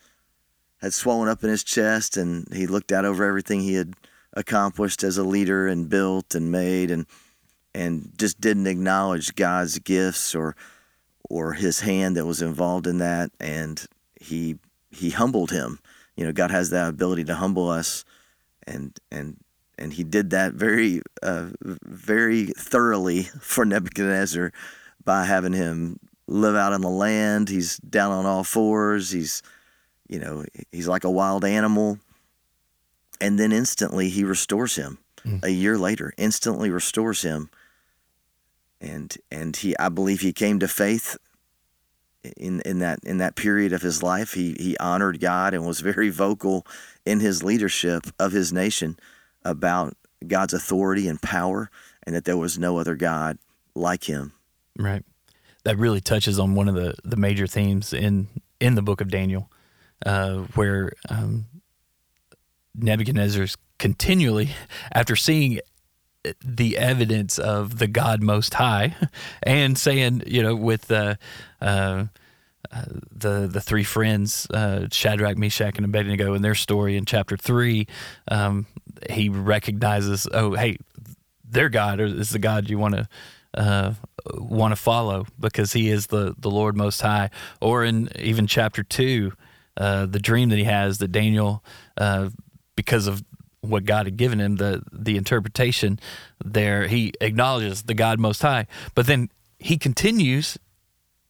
had 0.80 0.94
swollen 0.94 1.28
up 1.28 1.42
in 1.42 1.50
his 1.50 1.64
chest 1.64 2.16
and 2.16 2.46
he 2.52 2.66
looked 2.68 2.92
out 2.92 3.04
over 3.04 3.24
everything 3.24 3.60
he 3.60 3.74
had 3.74 3.94
accomplished 4.34 5.02
as 5.02 5.18
a 5.18 5.24
leader 5.24 5.66
and 5.66 5.88
built 5.88 6.34
and 6.34 6.52
made 6.52 6.90
and 6.92 7.06
and 7.74 8.12
just 8.18 8.40
didn't 8.40 8.66
acknowledge 8.66 9.34
God's 9.34 9.78
gifts 9.80 10.34
or 10.34 10.54
or 11.28 11.54
his 11.54 11.80
hand 11.80 12.16
that 12.16 12.26
was 12.26 12.42
involved 12.42 12.86
in 12.86 12.98
that 12.98 13.32
and 13.40 13.84
he 14.20 14.58
he 14.90 15.10
humbled 15.10 15.50
him 15.50 15.80
you 16.16 16.24
know 16.24 16.32
God 16.32 16.50
has 16.50 16.70
that 16.70 16.88
ability 16.88 17.24
to 17.24 17.34
humble 17.34 17.68
us 17.68 18.04
and 18.66 18.98
and 19.10 19.36
and 19.78 19.92
he 19.92 20.04
did 20.04 20.30
that 20.30 20.54
very 20.54 21.02
uh, 21.22 21.50
very 21.60 22.46
thoroughly 22.46 23.22
for 23.40 23.64
Nebuchadnezzar 23.64 24.52
by 25.04 25.24
having 25.24 25.52
him 25.52 25.98
live 26.26 26.54
out 26.54 26.72
in 26.72 26.80
the 26.80 26.88
land. 26.88 27.48
He's 27.48 27.78
down 27.78 28.12
on 28.12 28.26
all 28.26 28.44
fours. 28.44 29.10
He's 29.10 29.42
you 30.08 30.18
know 30.18 30.44
he's 30.70 30.88
like 30.88 31.04
a 31.04 31.10
wild 31.10 31.44
animal. 31.44 31.98
And 33.20 33.38
then 33.38 33.52
instantly 33.52 34.08
he 34.08 34.24
restores 34.24 34.74
him 34.74 34.98
a 35.44 35.48
year 35.50 35.78
later 35.78 36.12
instantly 36.16 36.70
restores 36.70 37.22
him. 37.22 37.50
And 38.80 39.16
and 39.30 39.56
he 39.56 39.76
i 39.78 39.88
believe 39.88 40.20
he 40.20 40.32
came 40.32 40.58
to 40.58 40.68
faith 40.68 41.16
in 42.36 42.60
in 42.60 42.78
that 42.78 43.00
in 43.04 43.18
that 43.18 43.34
period 43.34 43.72
of 43.72 43.82
his 43.82 44.02
life 44.02 44.34
he 44.34 44.54
he 44.58 44.76
honored 44.78 45.20
god 45.20 45.54
and 45.54 45.66
was 45.66 45.80
very 45.80 46.10
vocal 46.10 46.66
in 47.04 47.20
his 47.20 47.42
leadership 47.42 48.06
of 48.18 48.32
his 48.32 48.52
nation 48.52 48.96
about 49.44 49.96
god's 50.26 50.54
authority 50.54 51.08
and 51.08 51.20
power 51.20 51.70
and 52.04 52.14
that 52.14 52.24
there 52.24 52.36
was 52.36 52.58
no 52.58 52.78
other 52.78 52.94
god 52.94 53.38
like 53.74 54.04
him 54.04 54.32
Right. 54.78 55.04
That 55.64 55.78
really 55.78 56.00
touches 56.00 56.38
on 56.38 56.54
one 56.54 56.68
of 56.68 56.74
the, 56.74 56.94
the 57.04 57.16
major 57.16 57.46
themes 57.46 57.92
in, 57.92 58.28
in 58.60 58.74
the 58.74 58.82
book 58.82 59.00
of 59.00 59.10
Daniel, 59.10 59.50
uh, 60.04 60.38
where 60.54 60.92
um, 61.08 61.46
Nebuchadnezzar's 62.74 63.56
continually, 63.78 64.50
after 64.92 65.14
seeing 65.14 65.60
the 66.44 66.78
evidence 66.78 67.38
of 67.38 67.78
the 67.78 67.86
God 67.86 68.22
Most 68.22 68.54
High, 68.54 68.96
and 69.42 69.76
saying, 69.76 70.22
you 70.26 70.42
know, 70.42 70.54
with 70.54 70.90
uh, 70.90 71.16
uh, 71.60 72.06
uh, 72.70 72.84
the 73.10 73.48
the 73.50 73.60
three 73.60 73.84
friends, 73.84 74.46
uh, 74.50 74.86
Shadrach, 74.90 75.36
Meshach, 75.36 75.76
and 75.76 75.84
Abednego, 75.84 76.34
and 76.34 76.44
their 76.44 76.54
story 76.54 76.96
in 76.96 77.04
chapter 77.04 77.36
three, 77.36 77.86
um, 78.28 78.66
he 79.10 79.28
recognizes, 79.28 80.28
oh, 80.32 80.54
hey, 80.54 80.78
their 81.44 81.68
God 81.68 82.00
is 82.00 82.30
the 82.30 82.38
God 82.38 82.70
you 82.70 82.78
want 82.78 82.94
to 82.94 83.08
uh, 83.54 83.94
want 84.34 84.72
to 84.72 84.76
follow 84.76 85.26
because 85.38 85.72
He 85.72 85.88
is 85.88 86.06
the 86.08 86.34
the 86.38 86.50
Lord 86.50 86.76
Most 86.76 87.00
High. 87.00 87.30
Or 87.60 87.84
in 87.84 88.08
even 88.18 88.46
chapter 88.46 88.82
two, 88.82 89.32
uh, 89.76 90.06
the 90.06 90.18
dream 90.18 90.48
that 90.50 90.58
he 90.58 90.64
has 90.64 90.98
that 90.98 91.08
Daniel, 91.08 91.64
uh, 91.96 92.30
because 92.76 93.06
of 93.06 93.22
what 93.62 93.84
God 93.84 94.06
had 94.06 94.16
given 94.16 94.40
him, 94.40 94.56
the 94.56 94.82
the 94.92 95.16
interpretation 95.16 95.98
there, 96.44 96.86
he 96.86 97.12
acknowledges 97.20 97.84
the 97.84 97.94
God 97.94 98.20
Most 98.20 98.42
High, 98.42 98.66
but 98.94 99.06
then 99.06 99.30
he 99.58 99.78
continues 99.78 100.58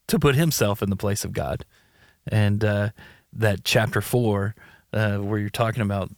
to 0.08 0.18
put 0.18 0.34
himself 0.34 0.82
in 0.82 0.90
the 0.90 0.96
place 0.96 1.24
of 1.24 1.32
God, 1.32 1.64
and 2.26 2.64
uh, 2.64 2.90
that 3.32 3.64
chapter 3.64 4.00
four, 4.00 4.54
uh, 4.92 5.18
where 5.18 5.38
you're 5.38 5.48
talking 5.48 5.82
about, 5.82 6.10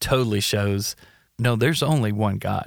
totally 0.00 0.40
shows 0.40 0.96
no, 1.38 1.56
there's 1.56 1.82
only 1.82 2.12
one 2.12 2.38
God 2.38 2.66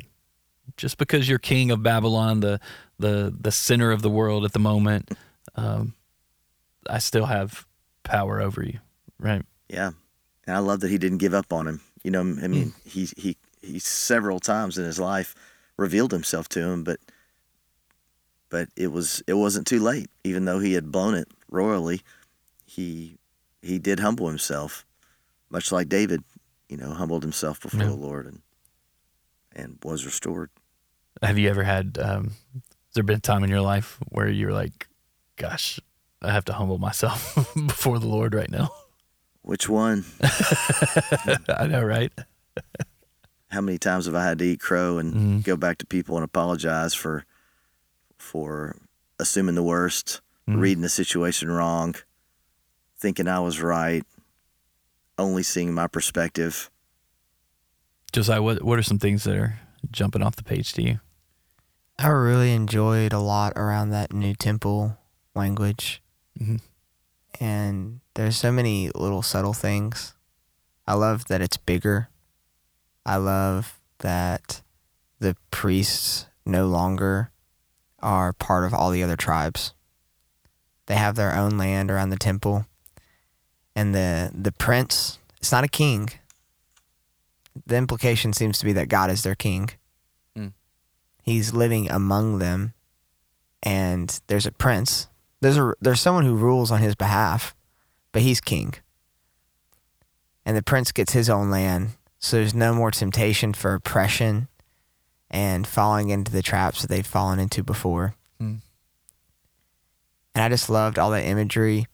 just 0.77 0.97
because 0.97 1.29
you're 1.29 1.39
king 1.39 1.71
of 1.71 1.83
Babylon, 1.83 2.39
the 2.39 2.59
the 2.99 3.33
the 3.39 3.51
center 3.51 3.91
of 3.91 4.01
the 4.01 4.09
world 4.09 4.45
at 4.45 4.53
the 4.53 4.59
moment, 4.59 5.11
um, 5.55 5.93
I 6.89 6.99
still 6.99 7.25
have 7.25 7.65
power 8.03 8.41
over 8.41 8.63
you, 8.63 8.79
right? 9.19 9.43
Yeah, 9.69 9.91
and 10.47 10.55
I 10.55 10.59
love 10.59 10.81
that 10.81 10.89
he 10.89 10.97
didn't 10.97 11.19
give 11.19 11.33
up 11.33 11.51
on 11.51 11.67
him. 11.67 11.81
You 12.05 12.11
know, 12.11 12.21
I 12.21 12.47
mean, 12.47 12.75
he 12.83 13.09
he 13.17 13.35
he 13.63 13.79
several 13.79 14.39
times 14.39 14.77
in 14.77 14.85
his 14.85 14.99
life 14.99 15.33
revealed 15.75 16.11
himself 16.11 16.47
to 16.49 16.59
him, 16.61 16.83
but 16.83 16.99
but 18.49 18.69
it 18.75 18.91
was 18.91 19.23
it 19.25 19.33
wasn't 19.33 19.65
too 19.65 19.79
late. 19.79 20.11
Even 20.23 20.45
though 20.45 20.59
he 20.59 20.73
had 20.73 20.91
blown 20.91 21.15
it 21.15 21.27
royally, 21.49 22.03
he 22.63 23.17
he 23.63 23.79
did 23.79 24.01
humble 24.01 24.27
himself, 24.27 24.85
much 25.49 25.71
like 25.71 25.89
David. 25.89 26.23
You 26.69 26.77
know, 26.77 26.93
humbled 26.93 27.23
himself 27.23 27.59
before 27.59 27.81
Yeah. 27.81 27.87
the 27.87 27.95
Lord 27.95 28.27
and 28.27 28.41
and 29.55 29.79
was 29.83 30.05
restored. 30.05 30.51
Have 31.23 31.39
you 31.39 31.49
ever 31.49 31.63
had 31.63 31.97
um, 31.97 32.33
there 32.93 33.01
been 33.03 33.17
a 33.17 33.19
time 33.19 33.43
in 33.43 33.49
your 33.49 33.61
life 33.61 33.97
where 34.09 34.29
you're 34.29 34.53
like, 34.53 34.89
gosh, 35.37 35.79
I 36.21 36.31
have 36.31 36.45
to 36.45 36.53
humble 36.53 36.77
myself 36.77 37.33
before 37.55 37.97
the 37.97 38.07
Lord 38.07 38.35
right 38.35 38.51
now? 38.51 38.69
Which 39.45 39.69
one? 39.69 40.05
I 41.47 41.67
know, 41.69 41.83
right? 41.83 42.11
How 43.49 43.61
many 43.61 43.77
times 43.77 44.07
have 44.07 44.15
I 44.15 44.23
had 44.23 44.39
to 44.39 44.45
eat 44.45 44.59
crow 44.59 44.97
and 44.97 45.13
Mhm. 45.13 45.43
go 45.43 45.55
back 45.55 45.77
to 45.77 45.85
people 45.85 46.15
and 46.17 46.25
apologize 46.25 46.93
for 46.95 47.25
for 48.17 48.75
assuming 49.19 49.53
the 49.53 49.61
worst, 49.63 50.19
Mhm. 50.49 50.59
reading 50.61 50.81
the 50.81 50.89
situation 50.89 51.51
wrong, 51.51 51.93
thinking 52.97 53.27
I 53.27 53.39
was 53.39 53.61
right, 53.61 54.03
only 55.19 55.43
seeing 55.43 55.73
my 55.75 55.85
perspective. 55.85 56.71
Josiah, 58.11 58.41
what 58.41 58.63
what 58.63 58.79
are 58.79 58.83
some 58.83 58.97
things 58.99 59.25
that 59.25 59.35
are 59.37 59.59
jumping 59.91 60.23
off 60.23 60.35
the 60.37 60.43
page 60.43 60.73
to 60.73 60.81
you? 60.81 60.99
I 61.99 62.07
really 62.07 62.51
enjoyed 62.51 63.13
a 63.13 63.19
lot 63.19 63.53
around 63.55 63.91
that 63.91 64.11
new 64.11 64.33
temple 64.33 64.97
language. 65.35 66.01
Mhm. 66.39 66.61
And 67.39 68.01
there's 68.13 68.37
so 68.37 68.51
many 68.51 68.89
little 68.95 69.21
subtle 69.21 69.53
things. 69.53 70.13
I 70.87 70.93
love 70.93 71.25
that 71.27 71.41
it's 71.41 71.57
bigger. 71.57 72.09
I 73.05 73.17
love 73.17 73.79
that 73.99 74.61
the 75.19 75.35
priests 75.51 76.27
no 76.45 76.67
longer 76.67 77.31
are 77.99 78.33
part 78.33 78.65
of 78.65 78.73
all 78.73 78.91
the 78.91 79.03
other 79.03 79.15
tribes. 79.15 79.73
They 80.85 80.95
have 80.95 81.15
their 81.15 81.35
own 81.35 81.57
land 81.57 81.89
around 81.89 82.09
the 82.09 82.17
temple. 82.17 82.65
And 83.75 83.93
the 83.93 84.31
the 84.33 84.51
prince, 84.51 85.19
it's 85.37 85.51
not 85.51 85.63
a 85.63 85.69
king. 85.69 86.09
The 87.65 87.75
implication 87.75 88.33
seems 88.33 88.59
to 88.59 88.65
be 88.65 88.73
that 88.73 88.89
God 88.89 89.09
is 89.09 89.23
their 89.23 89.35
king 89.35 89.69
hmm. 90.35 90.47
he's 91.23 91.53
living 91.53 91.89
among 91.89 92.39
them 92.39 92.73
and 93.63 94.19
there's 94.27 94.45
a 94.45 94.51
prince 94.51 95.07
there's 95.45 95.57
a 95.57 95.73
there's 95.79 96.01
someone 96.01 96.25
who 96.25 96.35
rules 96.35 96.71
on 96.71 96.81
his 96.81 96.95
behalf 96.95 97.55
but 98.11 98.21
he's 98.21 98.41
king. 98.41 98.73
And 100.45 100.55
the 100.55 100.63
prince 100.63 100.91
gets 100.91 101.13
his 101.13 101.29
own 101.29 101.49
land 101.49 101.91
so 102.17 102.37
there's 102.37 102.55
no 102.55 102.73
more 102.73 102.91
temptation 102.91 103.53
for 103.53 103.73
oppression 103.73 104.47
and 105.29 105.67
falling 105.67 106.09
into 106.09 106.31
the 106.31 106.41
traps 106.41 106.81
that 106.81 106.87
they've 106.87 107.05
fallen 107.05 107.39
into 107.39 107.63
before. 107.63 108.15
Mm. 108.41 108.59
and 110.33 110.43
i 110.43 110.49
just 110.49 110.69
loved 110.69 110.99
all 110.99 111.11
that 111.11 111.23
imagery 111.23 111.85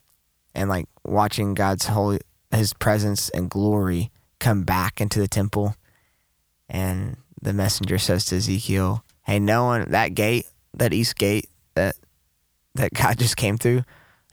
and 0.56 0.70
like 0.70 0.88
watching 1.04 1.54
god's 1.54 1.86
holy 1.86 2.20
his 2.52 2.74
presence 2.74 3.30
and 3.30 3.50
glory 3.50 4.12
come 4.40 4.64
back 4.64 5.00
into 5.00 5.20
the 5.20 5.28
temple. 5.28 5.76
And 6.68 7.18
the 7.42 7.54
messenger 7.54 7.98
says 7.98 8.26
to 8.26 8.38
ezekiel 8.38 9.04
hey 9.24 9.40
no 9.40 9.66
one 9.66 9.92
that 9.92 10.14
gate 10.16 10.46
that 10.74 10.94
east 10.94 11.16
gate 11.18 11.50
that 11.76 11.96
that 12.76 12.94
god 12.94 13.18
just 13.18 13.38
came 13.38 13.58
through 13.58 13.84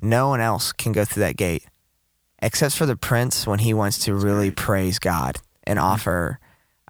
no 0.00 0.28
one 0.28 0.40
else 0.40 0.72
can 0.72 0.92
go 0.92 1.04
through 1.04 1.22
that 1.22 1.36
gate 1.36 1.64
except 2.40 2.74
for 2.74 2.86
the 2.86 2.96
prince 2.96 3.46
when 3.46 3.58
he 3.58 3.74
wants 3.74 3.98
to 3.98 4.14
really 4.14 4.50
praise 4.50 4.98
god 4.98 5.38
and 5.64 5.78
offer 5.78 6.38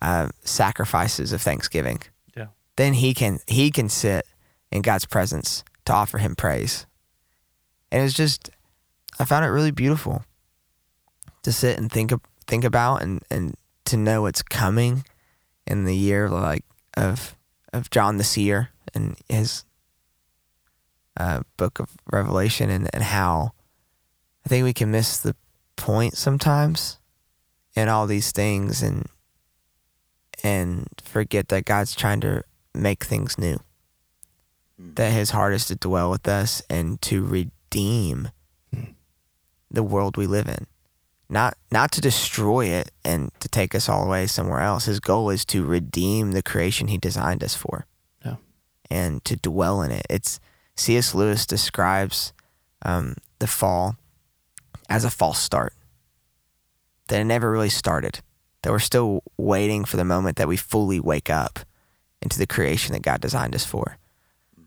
uh, 0.00 0.28
sacrifices 0.42 1.32
of 1.32 1.42
thanksgiving. 1.42 2.00
Yeah. 2.36 2.46
then 2.76 2.94
he 2.94 3.12
can 3.14 3.40
he 3.46 3.70
can 3.70 3.88
sit 3.88 4.26
in 4.70 4.82
god's 4.82 5.06
presence 5.06 5.64
to 5.84 5.92
offer 5.92 6.18
him 6.18 6.36
praise. 6.36 6.86
And 7.90 8.04
it's 8.04 8.14
just 8.14 8.50
i 9.18 9.24
found 9.24 9.44
it 9.44 9.48
really 9.48 9.72
beautiful 9.72 10.24
to 11.42 11.52
sit 11.52 11.78
and 11.78 11.90
think 11.90 12.12
think 12.46 12.64
about 12.64 13.02
and, 13.02 13.22
and 13.30 13.54
to 13.86 13.96
know 13.96 14.22
what's 14.22 14.42
coming 14.42 15.04
in 15.66 15.84
the 15.84 15.96
year 15.96 16.28
like 16.28 16.64
of 16.96 17.34
of 17.72 17.90
John 17.90 18.16
the 18.16 18.24
Seer 18.24 18.70
and 18.94 19.16
his 19.28 19.64
uh, 21.18 21.40
book 21.56 21.80
of 21.80 21.90
Revelation 22.10 22.70
and, 22.70 22.88
and 22.94 23.02
how 23.02 23.52
I 24.46 24.48
think 24.48 24.64
we 24.64 24.72
can 24.72 24.90
miss 24.90 25.18
the 25.18 25.36
point 25.76 26.16
sometimes 26.16 26.98
in 27.74 27.88
all 27.88 28.06
these 28.06 28.32
things 28.32 28.82
and 28.82 29.06
and 30.42 30.86
forget 31.02 31.48
that 31.48 31.64
God's 31.64 31.94
trying 31.94 32.20
to 32.20 32.44
make 32.72 33.04
things 33.04 33.36
new. 33.38 33.58
That 34.78 35.12
his 35.12 35.30
heart 35.30 35.52
is 35.54 35.66
to 35.66 35.74
dwell 35.74 36.10
with 36.10 36.28
us 36.28 36.62
and 36.70 37.00
to 37.02 37.24
redeem 37.24 38.30
the 39.70 39.82
world 39.82 40.16
we 40.16 40.26
live 40.26 40.48
in. 40.48 40.66
Not 41.28 41.58
not 41.70 41.90
to 41.92 42.00
destroy 42.00 42.66
it 42.66 42.90
and 43.04 43.30
to 43.40 43.48
take 43.48 43.74
us 43.74 43.88
all 43.88 44.04
away 44.04 44.28
somewhere 44.28 44.60
else. 44.60 44.86
His 44.86 45.00
goal 45.00 45.30
is 45.30 45.44
to 45.46 45.64
redeem 45.64 46.32
the 46.32 46.42
creation 46.42 46.88
he 46.88 46.96
designed 46.96 47.42
us 47.42 47.54
for. 47.54 47.86
Yeah. 48.24 48.36
And 48.88 49.24
to 49.24 49.36
dwell 49.36 49.82
in 49.82 49.90
it. 49.90 50.06
It's 50.08 50.40
C.S. 50.78 51.14
Lewis 51.14 51.44
describes 51.44 52.32
um, 52.82 53.16
the 53.40 53.46
fall 53.48 53.96
as 54.88 55.04
a 55.04 55.10
false 55.10 55.40
start. 55.40 55.74
That 57.08 57.20
it 57.20 57.24
never 57.24 57.50
really 57.50 57.68
started. 57.68 58.20
That 58.62 58.70
we're 58.70 58.78
still 58.78 59.22
waiting 59.36 59.84
for 59.84 59.96
the 59.96 60.04
moment 60.04 60.36
that 60.36 60.48
we 60.48 60.56
fully 60.56 61.00
wake 61.00 61.30
up 61.30 61.60
into 62.22 62.38
the 62.38 62.46
creation 62.46 62.92
that 62.92 63.02
God 63.02 63.20
designed 63.20 63.54
us 63.54 63.64
for. 63.64 63.98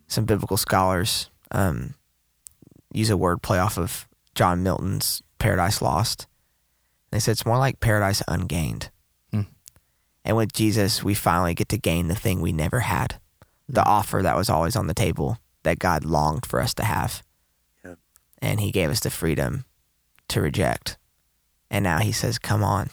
Some 0.08 0.26
biblical 0.26 0.58
scholars 0.58 1.30
um, 1.52 1.95
use 2.93 3.10
a 3.10 3.17
word 3.17 3.41
play 3.41 3.60
off 3.60 3.78
of 3.78 4.08
John 4.36 4.63
Milton's 4.63 5.21
Paradise 5.39 5.82
Lost. 5.82 6.28
They 7.12 7.19
said 7.19 7.34
it's 7.34 7.45
more 7.45 7.58
like 7.58 7.80
paradise 7.80 8.21
ungained. 8.28 8.89
Hmm. 9.32 9.41
And 10.26 10.36
with 10.36 10.54
Jesus, 10.54 11.04
we 11.04 11.13
finally 11.13 11.54
get 11.54 11.69
to 11.69 11.78
gain 11.78 12.08
the 12.08 12.15
thing 12.15 12.41
we 12.41 12.52
never 12.52 12.82
had 12.82 13.19
the 13.69 13.86
offer 13.86 14.21
that 14.21 14.36
was 14.36 14.50
always 14.50 14.76
on 14.76 14.88
the 14.88 14.93
table 14.93 15.38
that 15.63 15.80
God 15.80 16.06
longed 16.06 16.45
for 16.45 16.60
us 16.60 16.74
to 16.76 16.84
have. 16.84 17.24
Yep. 17.84 17.97
And 18.41 18.60
He 18.60 18.71
gave 18.71 18.89
us 18.89 19.00
the 19.00 19.10
freedom 19.10 19.65
to 20.30 20.41
reject. 20.41 20.97
And 21.69 21.84
now 21.84 22.00
He 22.00 22.12
says, 22.12 22.39
Come 22.39 22.63
on. 22.63 22.89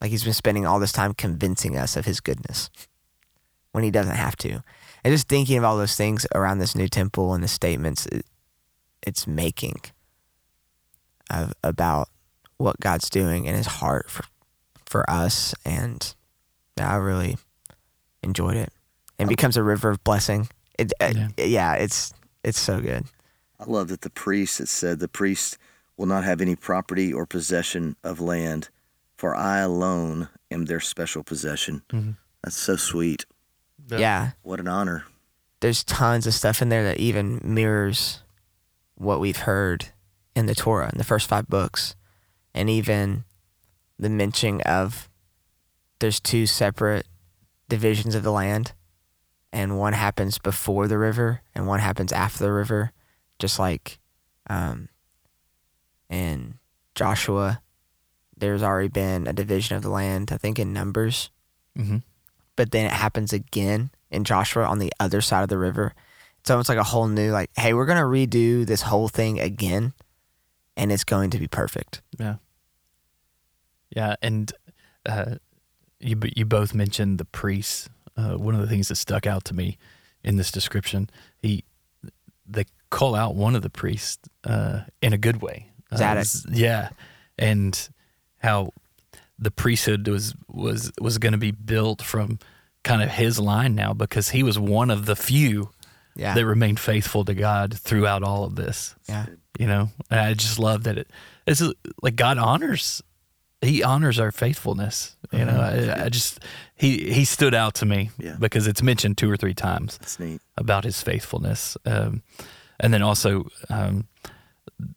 Like 0.00 0.10
He's 0.10 0.24
been 0.24 0.32
spending 0.32 0.66
all 0.66 0.78
this 0.78 0.92
time 0.92 1.14
convincing 1.14 1.76
us 1.76 1.96
of 1.96 2.04
His 2.04 2.20
goodness 2.20 2.70
when 3.72 3.84
He 3.84 3.90
doesn't 3.90 4.16
have 4.16 4.36
to. 4.36 4.62
And 5.04 5.12
just 5.14 5.28
thinking 5.28 5.58
of 5.58 5.64
all 5.64 5.76
those 5.76 5.96
things 5.96 6.26
around 6.34 6.58
this 6.58 6.74
new 6.74 6.88
temple 6.88 7.34
and 7.34 7.44
the 7.44 7.48
statements 7.48 8.06
it, 8.06 8.26
it's 9.06 9.26
making 9.26 9.80
of, 11.30 11.52
about 11.62 12.08
what 12.56 12.80
God's 12.80 13.10
doing 13.10 13.44
in 13.44 13.54
His 13.54 13.66
heart 13.66 14.10
for 14.10 14.24
for 14.86 15.08
us, 15.10 15.54
and 15.64 16.14
I 16.78 16.96
really 16.96 17.36
enjoyed 18.22 18.56
it. 18.56 18.72
And 19.18 19.26
um, 19.26 19.28
becomes 19.28 19.56
a 19.56 19.62
river 19.62 19.90
of 19.90 20.02
blessing. 20.04 20.48
It, 20.78 20.92
uh, 21.00 21.12
Yeah. 21.14 21.28
yeah, 21.44 21.72
it's 21.74 22.12
it's 22.44 22.58
so 22.60 22.80
good. 22.80 23.04
I 23.58 23.64
love 23.64 23.88
that 23.88 24.02
the 24.02 24.10
priest, 24.10 24.60
it 24.60 24.68
said, 24.68 24.98
the 24.98 25.08
priest 25.08 25.56
will 25.96 26.06
not 26.06 26.24
have 26.24 26.40
any 26.40 26.54
property 26.56 27.12
or 27.12 27.24
possession 27.26 27.96
of 28.04 28.20
land, 28.20 28.68
for 29.16 29.34
I 29.34 29.58
alone 29.60 30.28
am 30.50 30.66
their 30.66 30.80
special 30.80 31.24
possession. 31.24 31.82
Mhm. 31.90 32.16
That's 32.44 32.56
so 32.56 32.76
sweet. 32.76 33.24
Yeah. 33.88 33.98
Yeah, 33.98 34.30
What 34.42 34.60
an 34.60 34.68
honor. 34.68 35.04
there's 35.60 35.82
tons 35.84 36.26
of 36.26 36.34
stuff 36.34 36.60
in 36.60 36.68
there 36.68 36.84
that 36.84 36.98
even 36.98 37.40
mirrors 37.42 38.20
what 38.96 39.20
we've 39.20 39.38
heard 39.38 39.86
in 40.34 40.46
the 40.46 40.54
Torah 40.54 40.90
in 40.92 40.98
the 40.98 41.04
first 41.04 41.26
five 41.28 41.48
books, 41.48 41.94
and 42.54 42.68
even 42.68 43.24
the 43.98 44.10
mention 44.10 44.60
of 44.62 45.08
there's 45.98 46.20
two 46.20 46.46
separate 46.46 47.06
divisions 47.68 48.14
of 48.14 48.22
the 48.22 48.32
land, 48.32 48.72
and 49.52 49.78
one 49.78 49.92
happens 49.92 50.38
before 50.38 50.88
the 50.88 50.98
river 50.98 51.42
and 51.54 51.66
one 51.66 51.80
happens 51.80 52.12
after 52.12 52.44
the 52.44 52.52
river, 52.52 52.92
just 53.38 53.58
like 53.58 53.98
um, 54.48 54.88
in 56.08 56.58
Joshua. 56.94 57.60
There's 58.36 58.62
already 58.62 58.88
been 58.88 59.26
a 59.26 59.32
division 59.32 59.76
of 59.76 59.82
the 59.82 59.88
land, 59.88 60.30
I 60.30 60.36
think 60.36 60.58
in 60.58 60.72
Numbers, 60.72 61.30
hmm 61.76 61.98
but 62.56 62.70
then 62.70 62.86
it 62.86 62.92
happens 62.92 63.34
again 63.34 63.90
in 64.10 64.24
Joshua 64.24 64.64
on 64.64 64.78
the 64.78 64.90
other 64.98 65.20
side 65.20 65.42
of 65.42 65.50
the 65.50 65.58
river. 65.58 65.94
It's 66.40 66.50
almost 66.50 66.70
like 66.70 66.78
a 66.78 66.84
whole 66.84 67.06
new, 67.06 67.30
like, 67.30 67.50
hey, 67.54 67.74
we're 67.74 67.84
going 67.84 67.98
to 67.98 68.04
redo 68.04 68.64
this 68.66 68.80
whole 68.80 69.08
thing 69.08 69.38
again, 69.38 69.92
and 70.74 70.90
it's 70.90 71.04
going 71.04 71.28
to 71.30 71.38
be 71.38 71.48
perfect. 71.48 72.00
Yeah. 72.18 72.36
Yeah, 73.94 74.16
and 74.22 74.50
uh, 75.04 75.34
you 76.00 76.18
you 76.34 76.44
both 76.46 76.74
mentioned 76.74 77.18
the 77.18 77.24
priests. 77.26 77.88
Uh, 78.16 78.34
one 78.36 78.54
of 78.54 78.60
the 78.60 78.66
things 78.66 78.88
that 78.88 78.96
stuck 78.96 79.26
out 79.26 79.44
to 79.44 79.54
me 79.54 79.76
in 80.24 80.36
this 80.36 80.50
description, 80.50 81.10
he 81.42 81.64
they 82.48 82.64
call 82.90 83.14
out 83.14 83.34
one 83.34 83.54
of 83.56 83.62
the 83.62 83.70
priests 83.70 84.28
uh, 84.44 84.80
in 85.02 85.12
a 85.12 85.18
good 85.18 85.42
way. 85.42 85.70
Uh, 85.92 85.96
Zadok. 85.96 86.20
s- 86.20 86.46
yeah, 86.50 86.90
and 87.38 87.88
how 88.38 88.70
the 89.38 89.50
priesthood 89.50 90.06
was 90.08 90.34
was 90.48 90.90
was 91.00 91.18
going 91.18 91.32
to 91.32 91.38
be 91.38 91.50
built 91.50 92.00
from 92.02 92.38
kind 92.84 93.02
of 93.02 93.10
his 93.10 93.38
line 93.38 93.74
now 93.74 93.92
because 93.92 94.30
he 94.30 94.42
was 94.42 94.58
one 94.58 94.90
of 94.90 95.06
the 95.06 95.16
few 95.16 95.70
Yeah. 96.14 96.34
that 96.34 96.46
remained 96.46 96.78
faithful 96.80 97.24
to 97.24 97.34
God 97.34 97.74
throughout 97.76 98.22
all 98.22 98.44
of 98.44 98.54
this 98.54 98.94
yeah. 99.08 99.26
you 99.58 99.66
know 99.66 99.90
and 100.10 100.20
i 100.20 100.32
just 100.34 100.58
love 100.58 100.84
that 100.84 100.96
it 100.96 101.10
it's 101.46 101.60
like 102.00 102.14
god 102.16 102.38
honors 102.38 103.02
he 103.60 103.82
honors 103.82 104.20
our 104.20 104.30
faithfulness 104.30 105.16
you 105.32 105.44
know 105.44 105.58
I, 105.60 106.04
I 106.04 106.08
just 106.08 106.38
he 106.76 107.12
he 107.12 107.24
stood 107.24 107.54
out 107.54 107.74
to 107.76 107.86
me 107.86 108.10
Yeah. 108.18 108.36
because 108.38 108.66
it's 108.66 108.82
mentioned 108.82 109.16
two 109.18 109.30
or 109.30 109.36
three 109.36 109.54
times 109.54 109.98
about 110.56 110.84
his 110.84 111.02
faithfulness, 111.02 111.76
um, 111.86 112.22
and 112.78 112.92
then 112.92 113.02
also 113.02 113.46
um, 113.70 114.06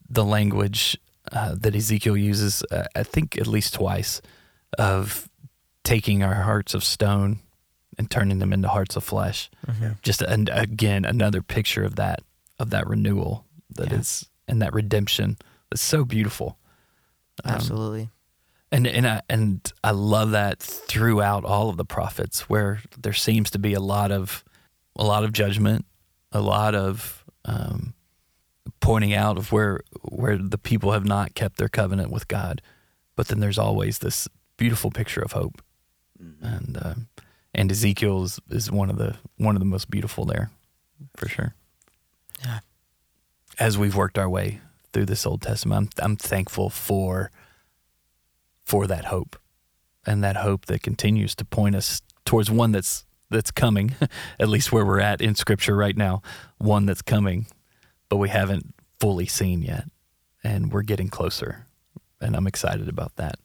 the 0.10 0.24
language 0.26 0.98
uh, 1.32 1.56
that 1.58 1.76
Ezekiel 1.76 2.18
uses. 2.18 2.64
Uh, 2.72 2.84
I 2.96 3.04
think 3.04 3.38
at 3.38 3.48
least 3.48 3.74
twice 3.74 4.22
of 4.78 5.30
taking 5.84 6.22
our 6.24 6.36
hearts 6.44 6.74
of 6.74 6.84
stone 6.84 7.40
and 7.98 8.10
turning 8.12 8.40
them 8.40 8.54
into 8.54 8.68
hearts 8.68 8.96
of 8.96 9.04
flesh. 9.04 9.50
Mm-hmm. 9.68 9.92
Just 10.04 10.22
and 10.22 10.50
again 10.52 11.06
another 11.06 11.42
picture 11.42 11.84
of 11.86 11.96
that 11.96 12.20
of 12.60 12.70
that 12.72 12.88
renewal 12.88 13.46
that 13.76 13.92
is 13.92 14.26
Yeah. 14.48 14.52
and 14.54 14.62
that 14.62 14.74
redemption. 14.74 15.38
It's 15.72 15.82
so 15.82 16.04
beautiful. 16.04 16.58
Um, 17.46 17.56
Absolutely. 17.56 18.10
And 18.72 18.88
and 18.88 19.08
I, 19.08 19.22
and 19.30 19.74
I 19.84 19.92
love 19.92 20.32
that 20.32 20.60
throughout 20.60 21.46
all 21.46 21.70
of 21.70 21.78
the 21.78 21.86
prophets, 21.86 22.50
where 22.50 22.82
there 22.98 23.14
seems 23.14 23.50
to 23.52 23.60
be 23.60 23.74
a 23.74 23.80
lot 23.80 24.12
of 24.12 24.44
a 24.96 25.04
lot 25.04 25.24
of 25.24 25.34
judgment, 25.34 25.86
a 26.32 26.42
lot 26.42 26.76
of 26.76 27.24
um, 27.46 27.94
pointing 28.80 29.14
out 29.14 29.38
of 29.38 29.52
where 29.52 29.82
where 30.02 30.38
the 30.38 30.58
people 30.58 30.92
have 30.92 31.06
not 31.06 31.34
kept 31.34 31.58
their 31.58 31.70
covenant 31.70 32.12
with 32.12 32.28
God, 32.28 32.62
but 33.16 33.28
then 33.28 33.40
there's 33.40 33.58
always 33.58 34.00
this 34.00 34.28
beautiful 34.58 34.92
picture 34.92 35.22
of 35.22 35.32
hope, 35.32 35.62
and 36.42 36.78
um, 36.82 37.08
and 37.56 37.72
Ezekiel 37.72 38.24
is, 38.24 38.40
is 38.50 38.72
one 38.72 38.90
of 38.90 38.98
the 38.98 39.18
one 39.38 39.56
of 39.56 39.60
the 39.60 39.66
most 39.66 39.90
beautiful 39.90 40.26
there, 40.26 40.52
for 41.16 41.28
sure. 41.28 41.56
Yeah. 42.44 42.60
As 43.58 43.78
we've 43.78 43.96
worked 43.96 44.18
our 44.18 44.30
way 44.30 44.62
through 44.94 45.06
this 45.06 45.26
Old 45.26 45.42
Testament, 45.42 45.94
I'm 45.98 46.12
I'm 46.12 46.16
thankful 46.18 46.70
for 46.70 47.32
for 48.70 48.86
that 48.88 49.06
hope 49.06 49.36
and 50.06 50.24
that 50.24 50.36
hope 50.38 50.66
that 50.68 50.82
continues 50.84 51.34
to 51.36 51.44
point 51.46 51.76
us 51.76 52.02
towards 52.26 52.50
one 52.52 52.72
that's 52.72 53.06
that's 53.32 53.52
coming 53.52 53.96
at 54.40 54.48
least 54.48 54.72
where 54.72 54.86
we're 54.86 55.00
at 55.12 55.22
in 55.22 55.34
scripture 55.36 55.76
right 55.76 55.98
now 55.98 56.22
one 56.60 56.86
that's 56.86 57.02
coming 57.02 57.46
but 58.10 58.18
we 58.18 58.30
haven't 58.30 58.66
fully 59.00 59.26
seen 59.26 59.62
yet 59.62 59.86
and 60.44 60.72
we're 60.72 60.84
getting 60.92 61.10
closer 61.10 61.66
and 62.22 62.36
I'm 62.36 62.48
excited 62.48 62.88
about 62.88 63.16
that 63.16 63.38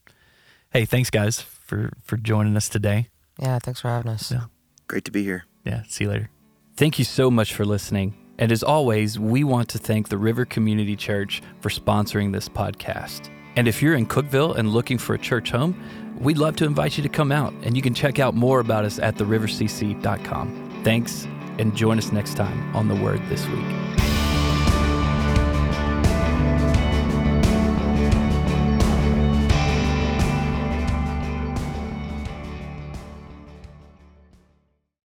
hey 0.72 0.84
thanks 0.84 1.10
guys 1.10 1.40
for 1.40 1.90
for 2.02 2.16
joining 2.18 2.56
us 2.56 2.68
today 2.68 3.08
Yeah, 3.40 3.58
thanks 3.58 3.80
for 3.80 3.88
having 3.88 4.12
us. 4.12 4.30
Yeah. 4.30 4.44
Great 4.86 5.04
to 5.06 5.10
be 5.10 5.22
here. 5.24 5.44
yeah, 5.64 5.82
see 5.88 6.04
you 6.04 6.10
later. 6.10 6.28
Thank 6.76 6.98
you 6.98 7.04
so 7.04 7.30
much 7.30 7.54
for 7.54 7.64
listening. 7.64 8.14
And 8.38 8.52
as 8.52 8.62
always, 8.62 9.18
we 9.18 9.44
want 9.44 9.68
to 9.70 9.78
thank 9.78 10.08
the 10.08 10.18
River 10.18 10.44
Community 10.44 10.96
Church 10.96 11.40
for 11.60 11.70
sponsoring 11.70 12.32
this 12.32 12.48
podcast. 12.48 13.33
And 13.56 13.68
if 13.68 13.80
you're 13.82 13.94
in 13.94 14.06
Cookeville 14.06 14.56
and 14.56 14.70
looking 14.70 14.98
for 14.98 15.14
a 15.14 15.18
church 15.18 15.50
home, 15.50 15.80
we'd 16.18 16.38
love 16.38 16.56
to 16.56 16.64
invite 16.64 16.96
you 16.96 17.02
to 17.02 17.08
come 17.08 17.32
out 17.32 17.52
and 17.62 17.76
you 17.76 17.82
can 17.82 17.94
check 17.94 18.18
out 18.18 18.34
more 18.34 18.60
about 18.60 18.84
us 18.84 18.98
at 18.98 19.16
therivercc.com. 19.16 20.80
Thanks 20.84 21.26
and 21.58 21.74
join 21.76 21.98
us 21.98 22.12
next 22.12 22.34
time 22.34 22.74
on 22.74 22.88
The 22.88 22.96
Word 22.96 23.20
This 23.28 23.46
Week. 23.48 23.93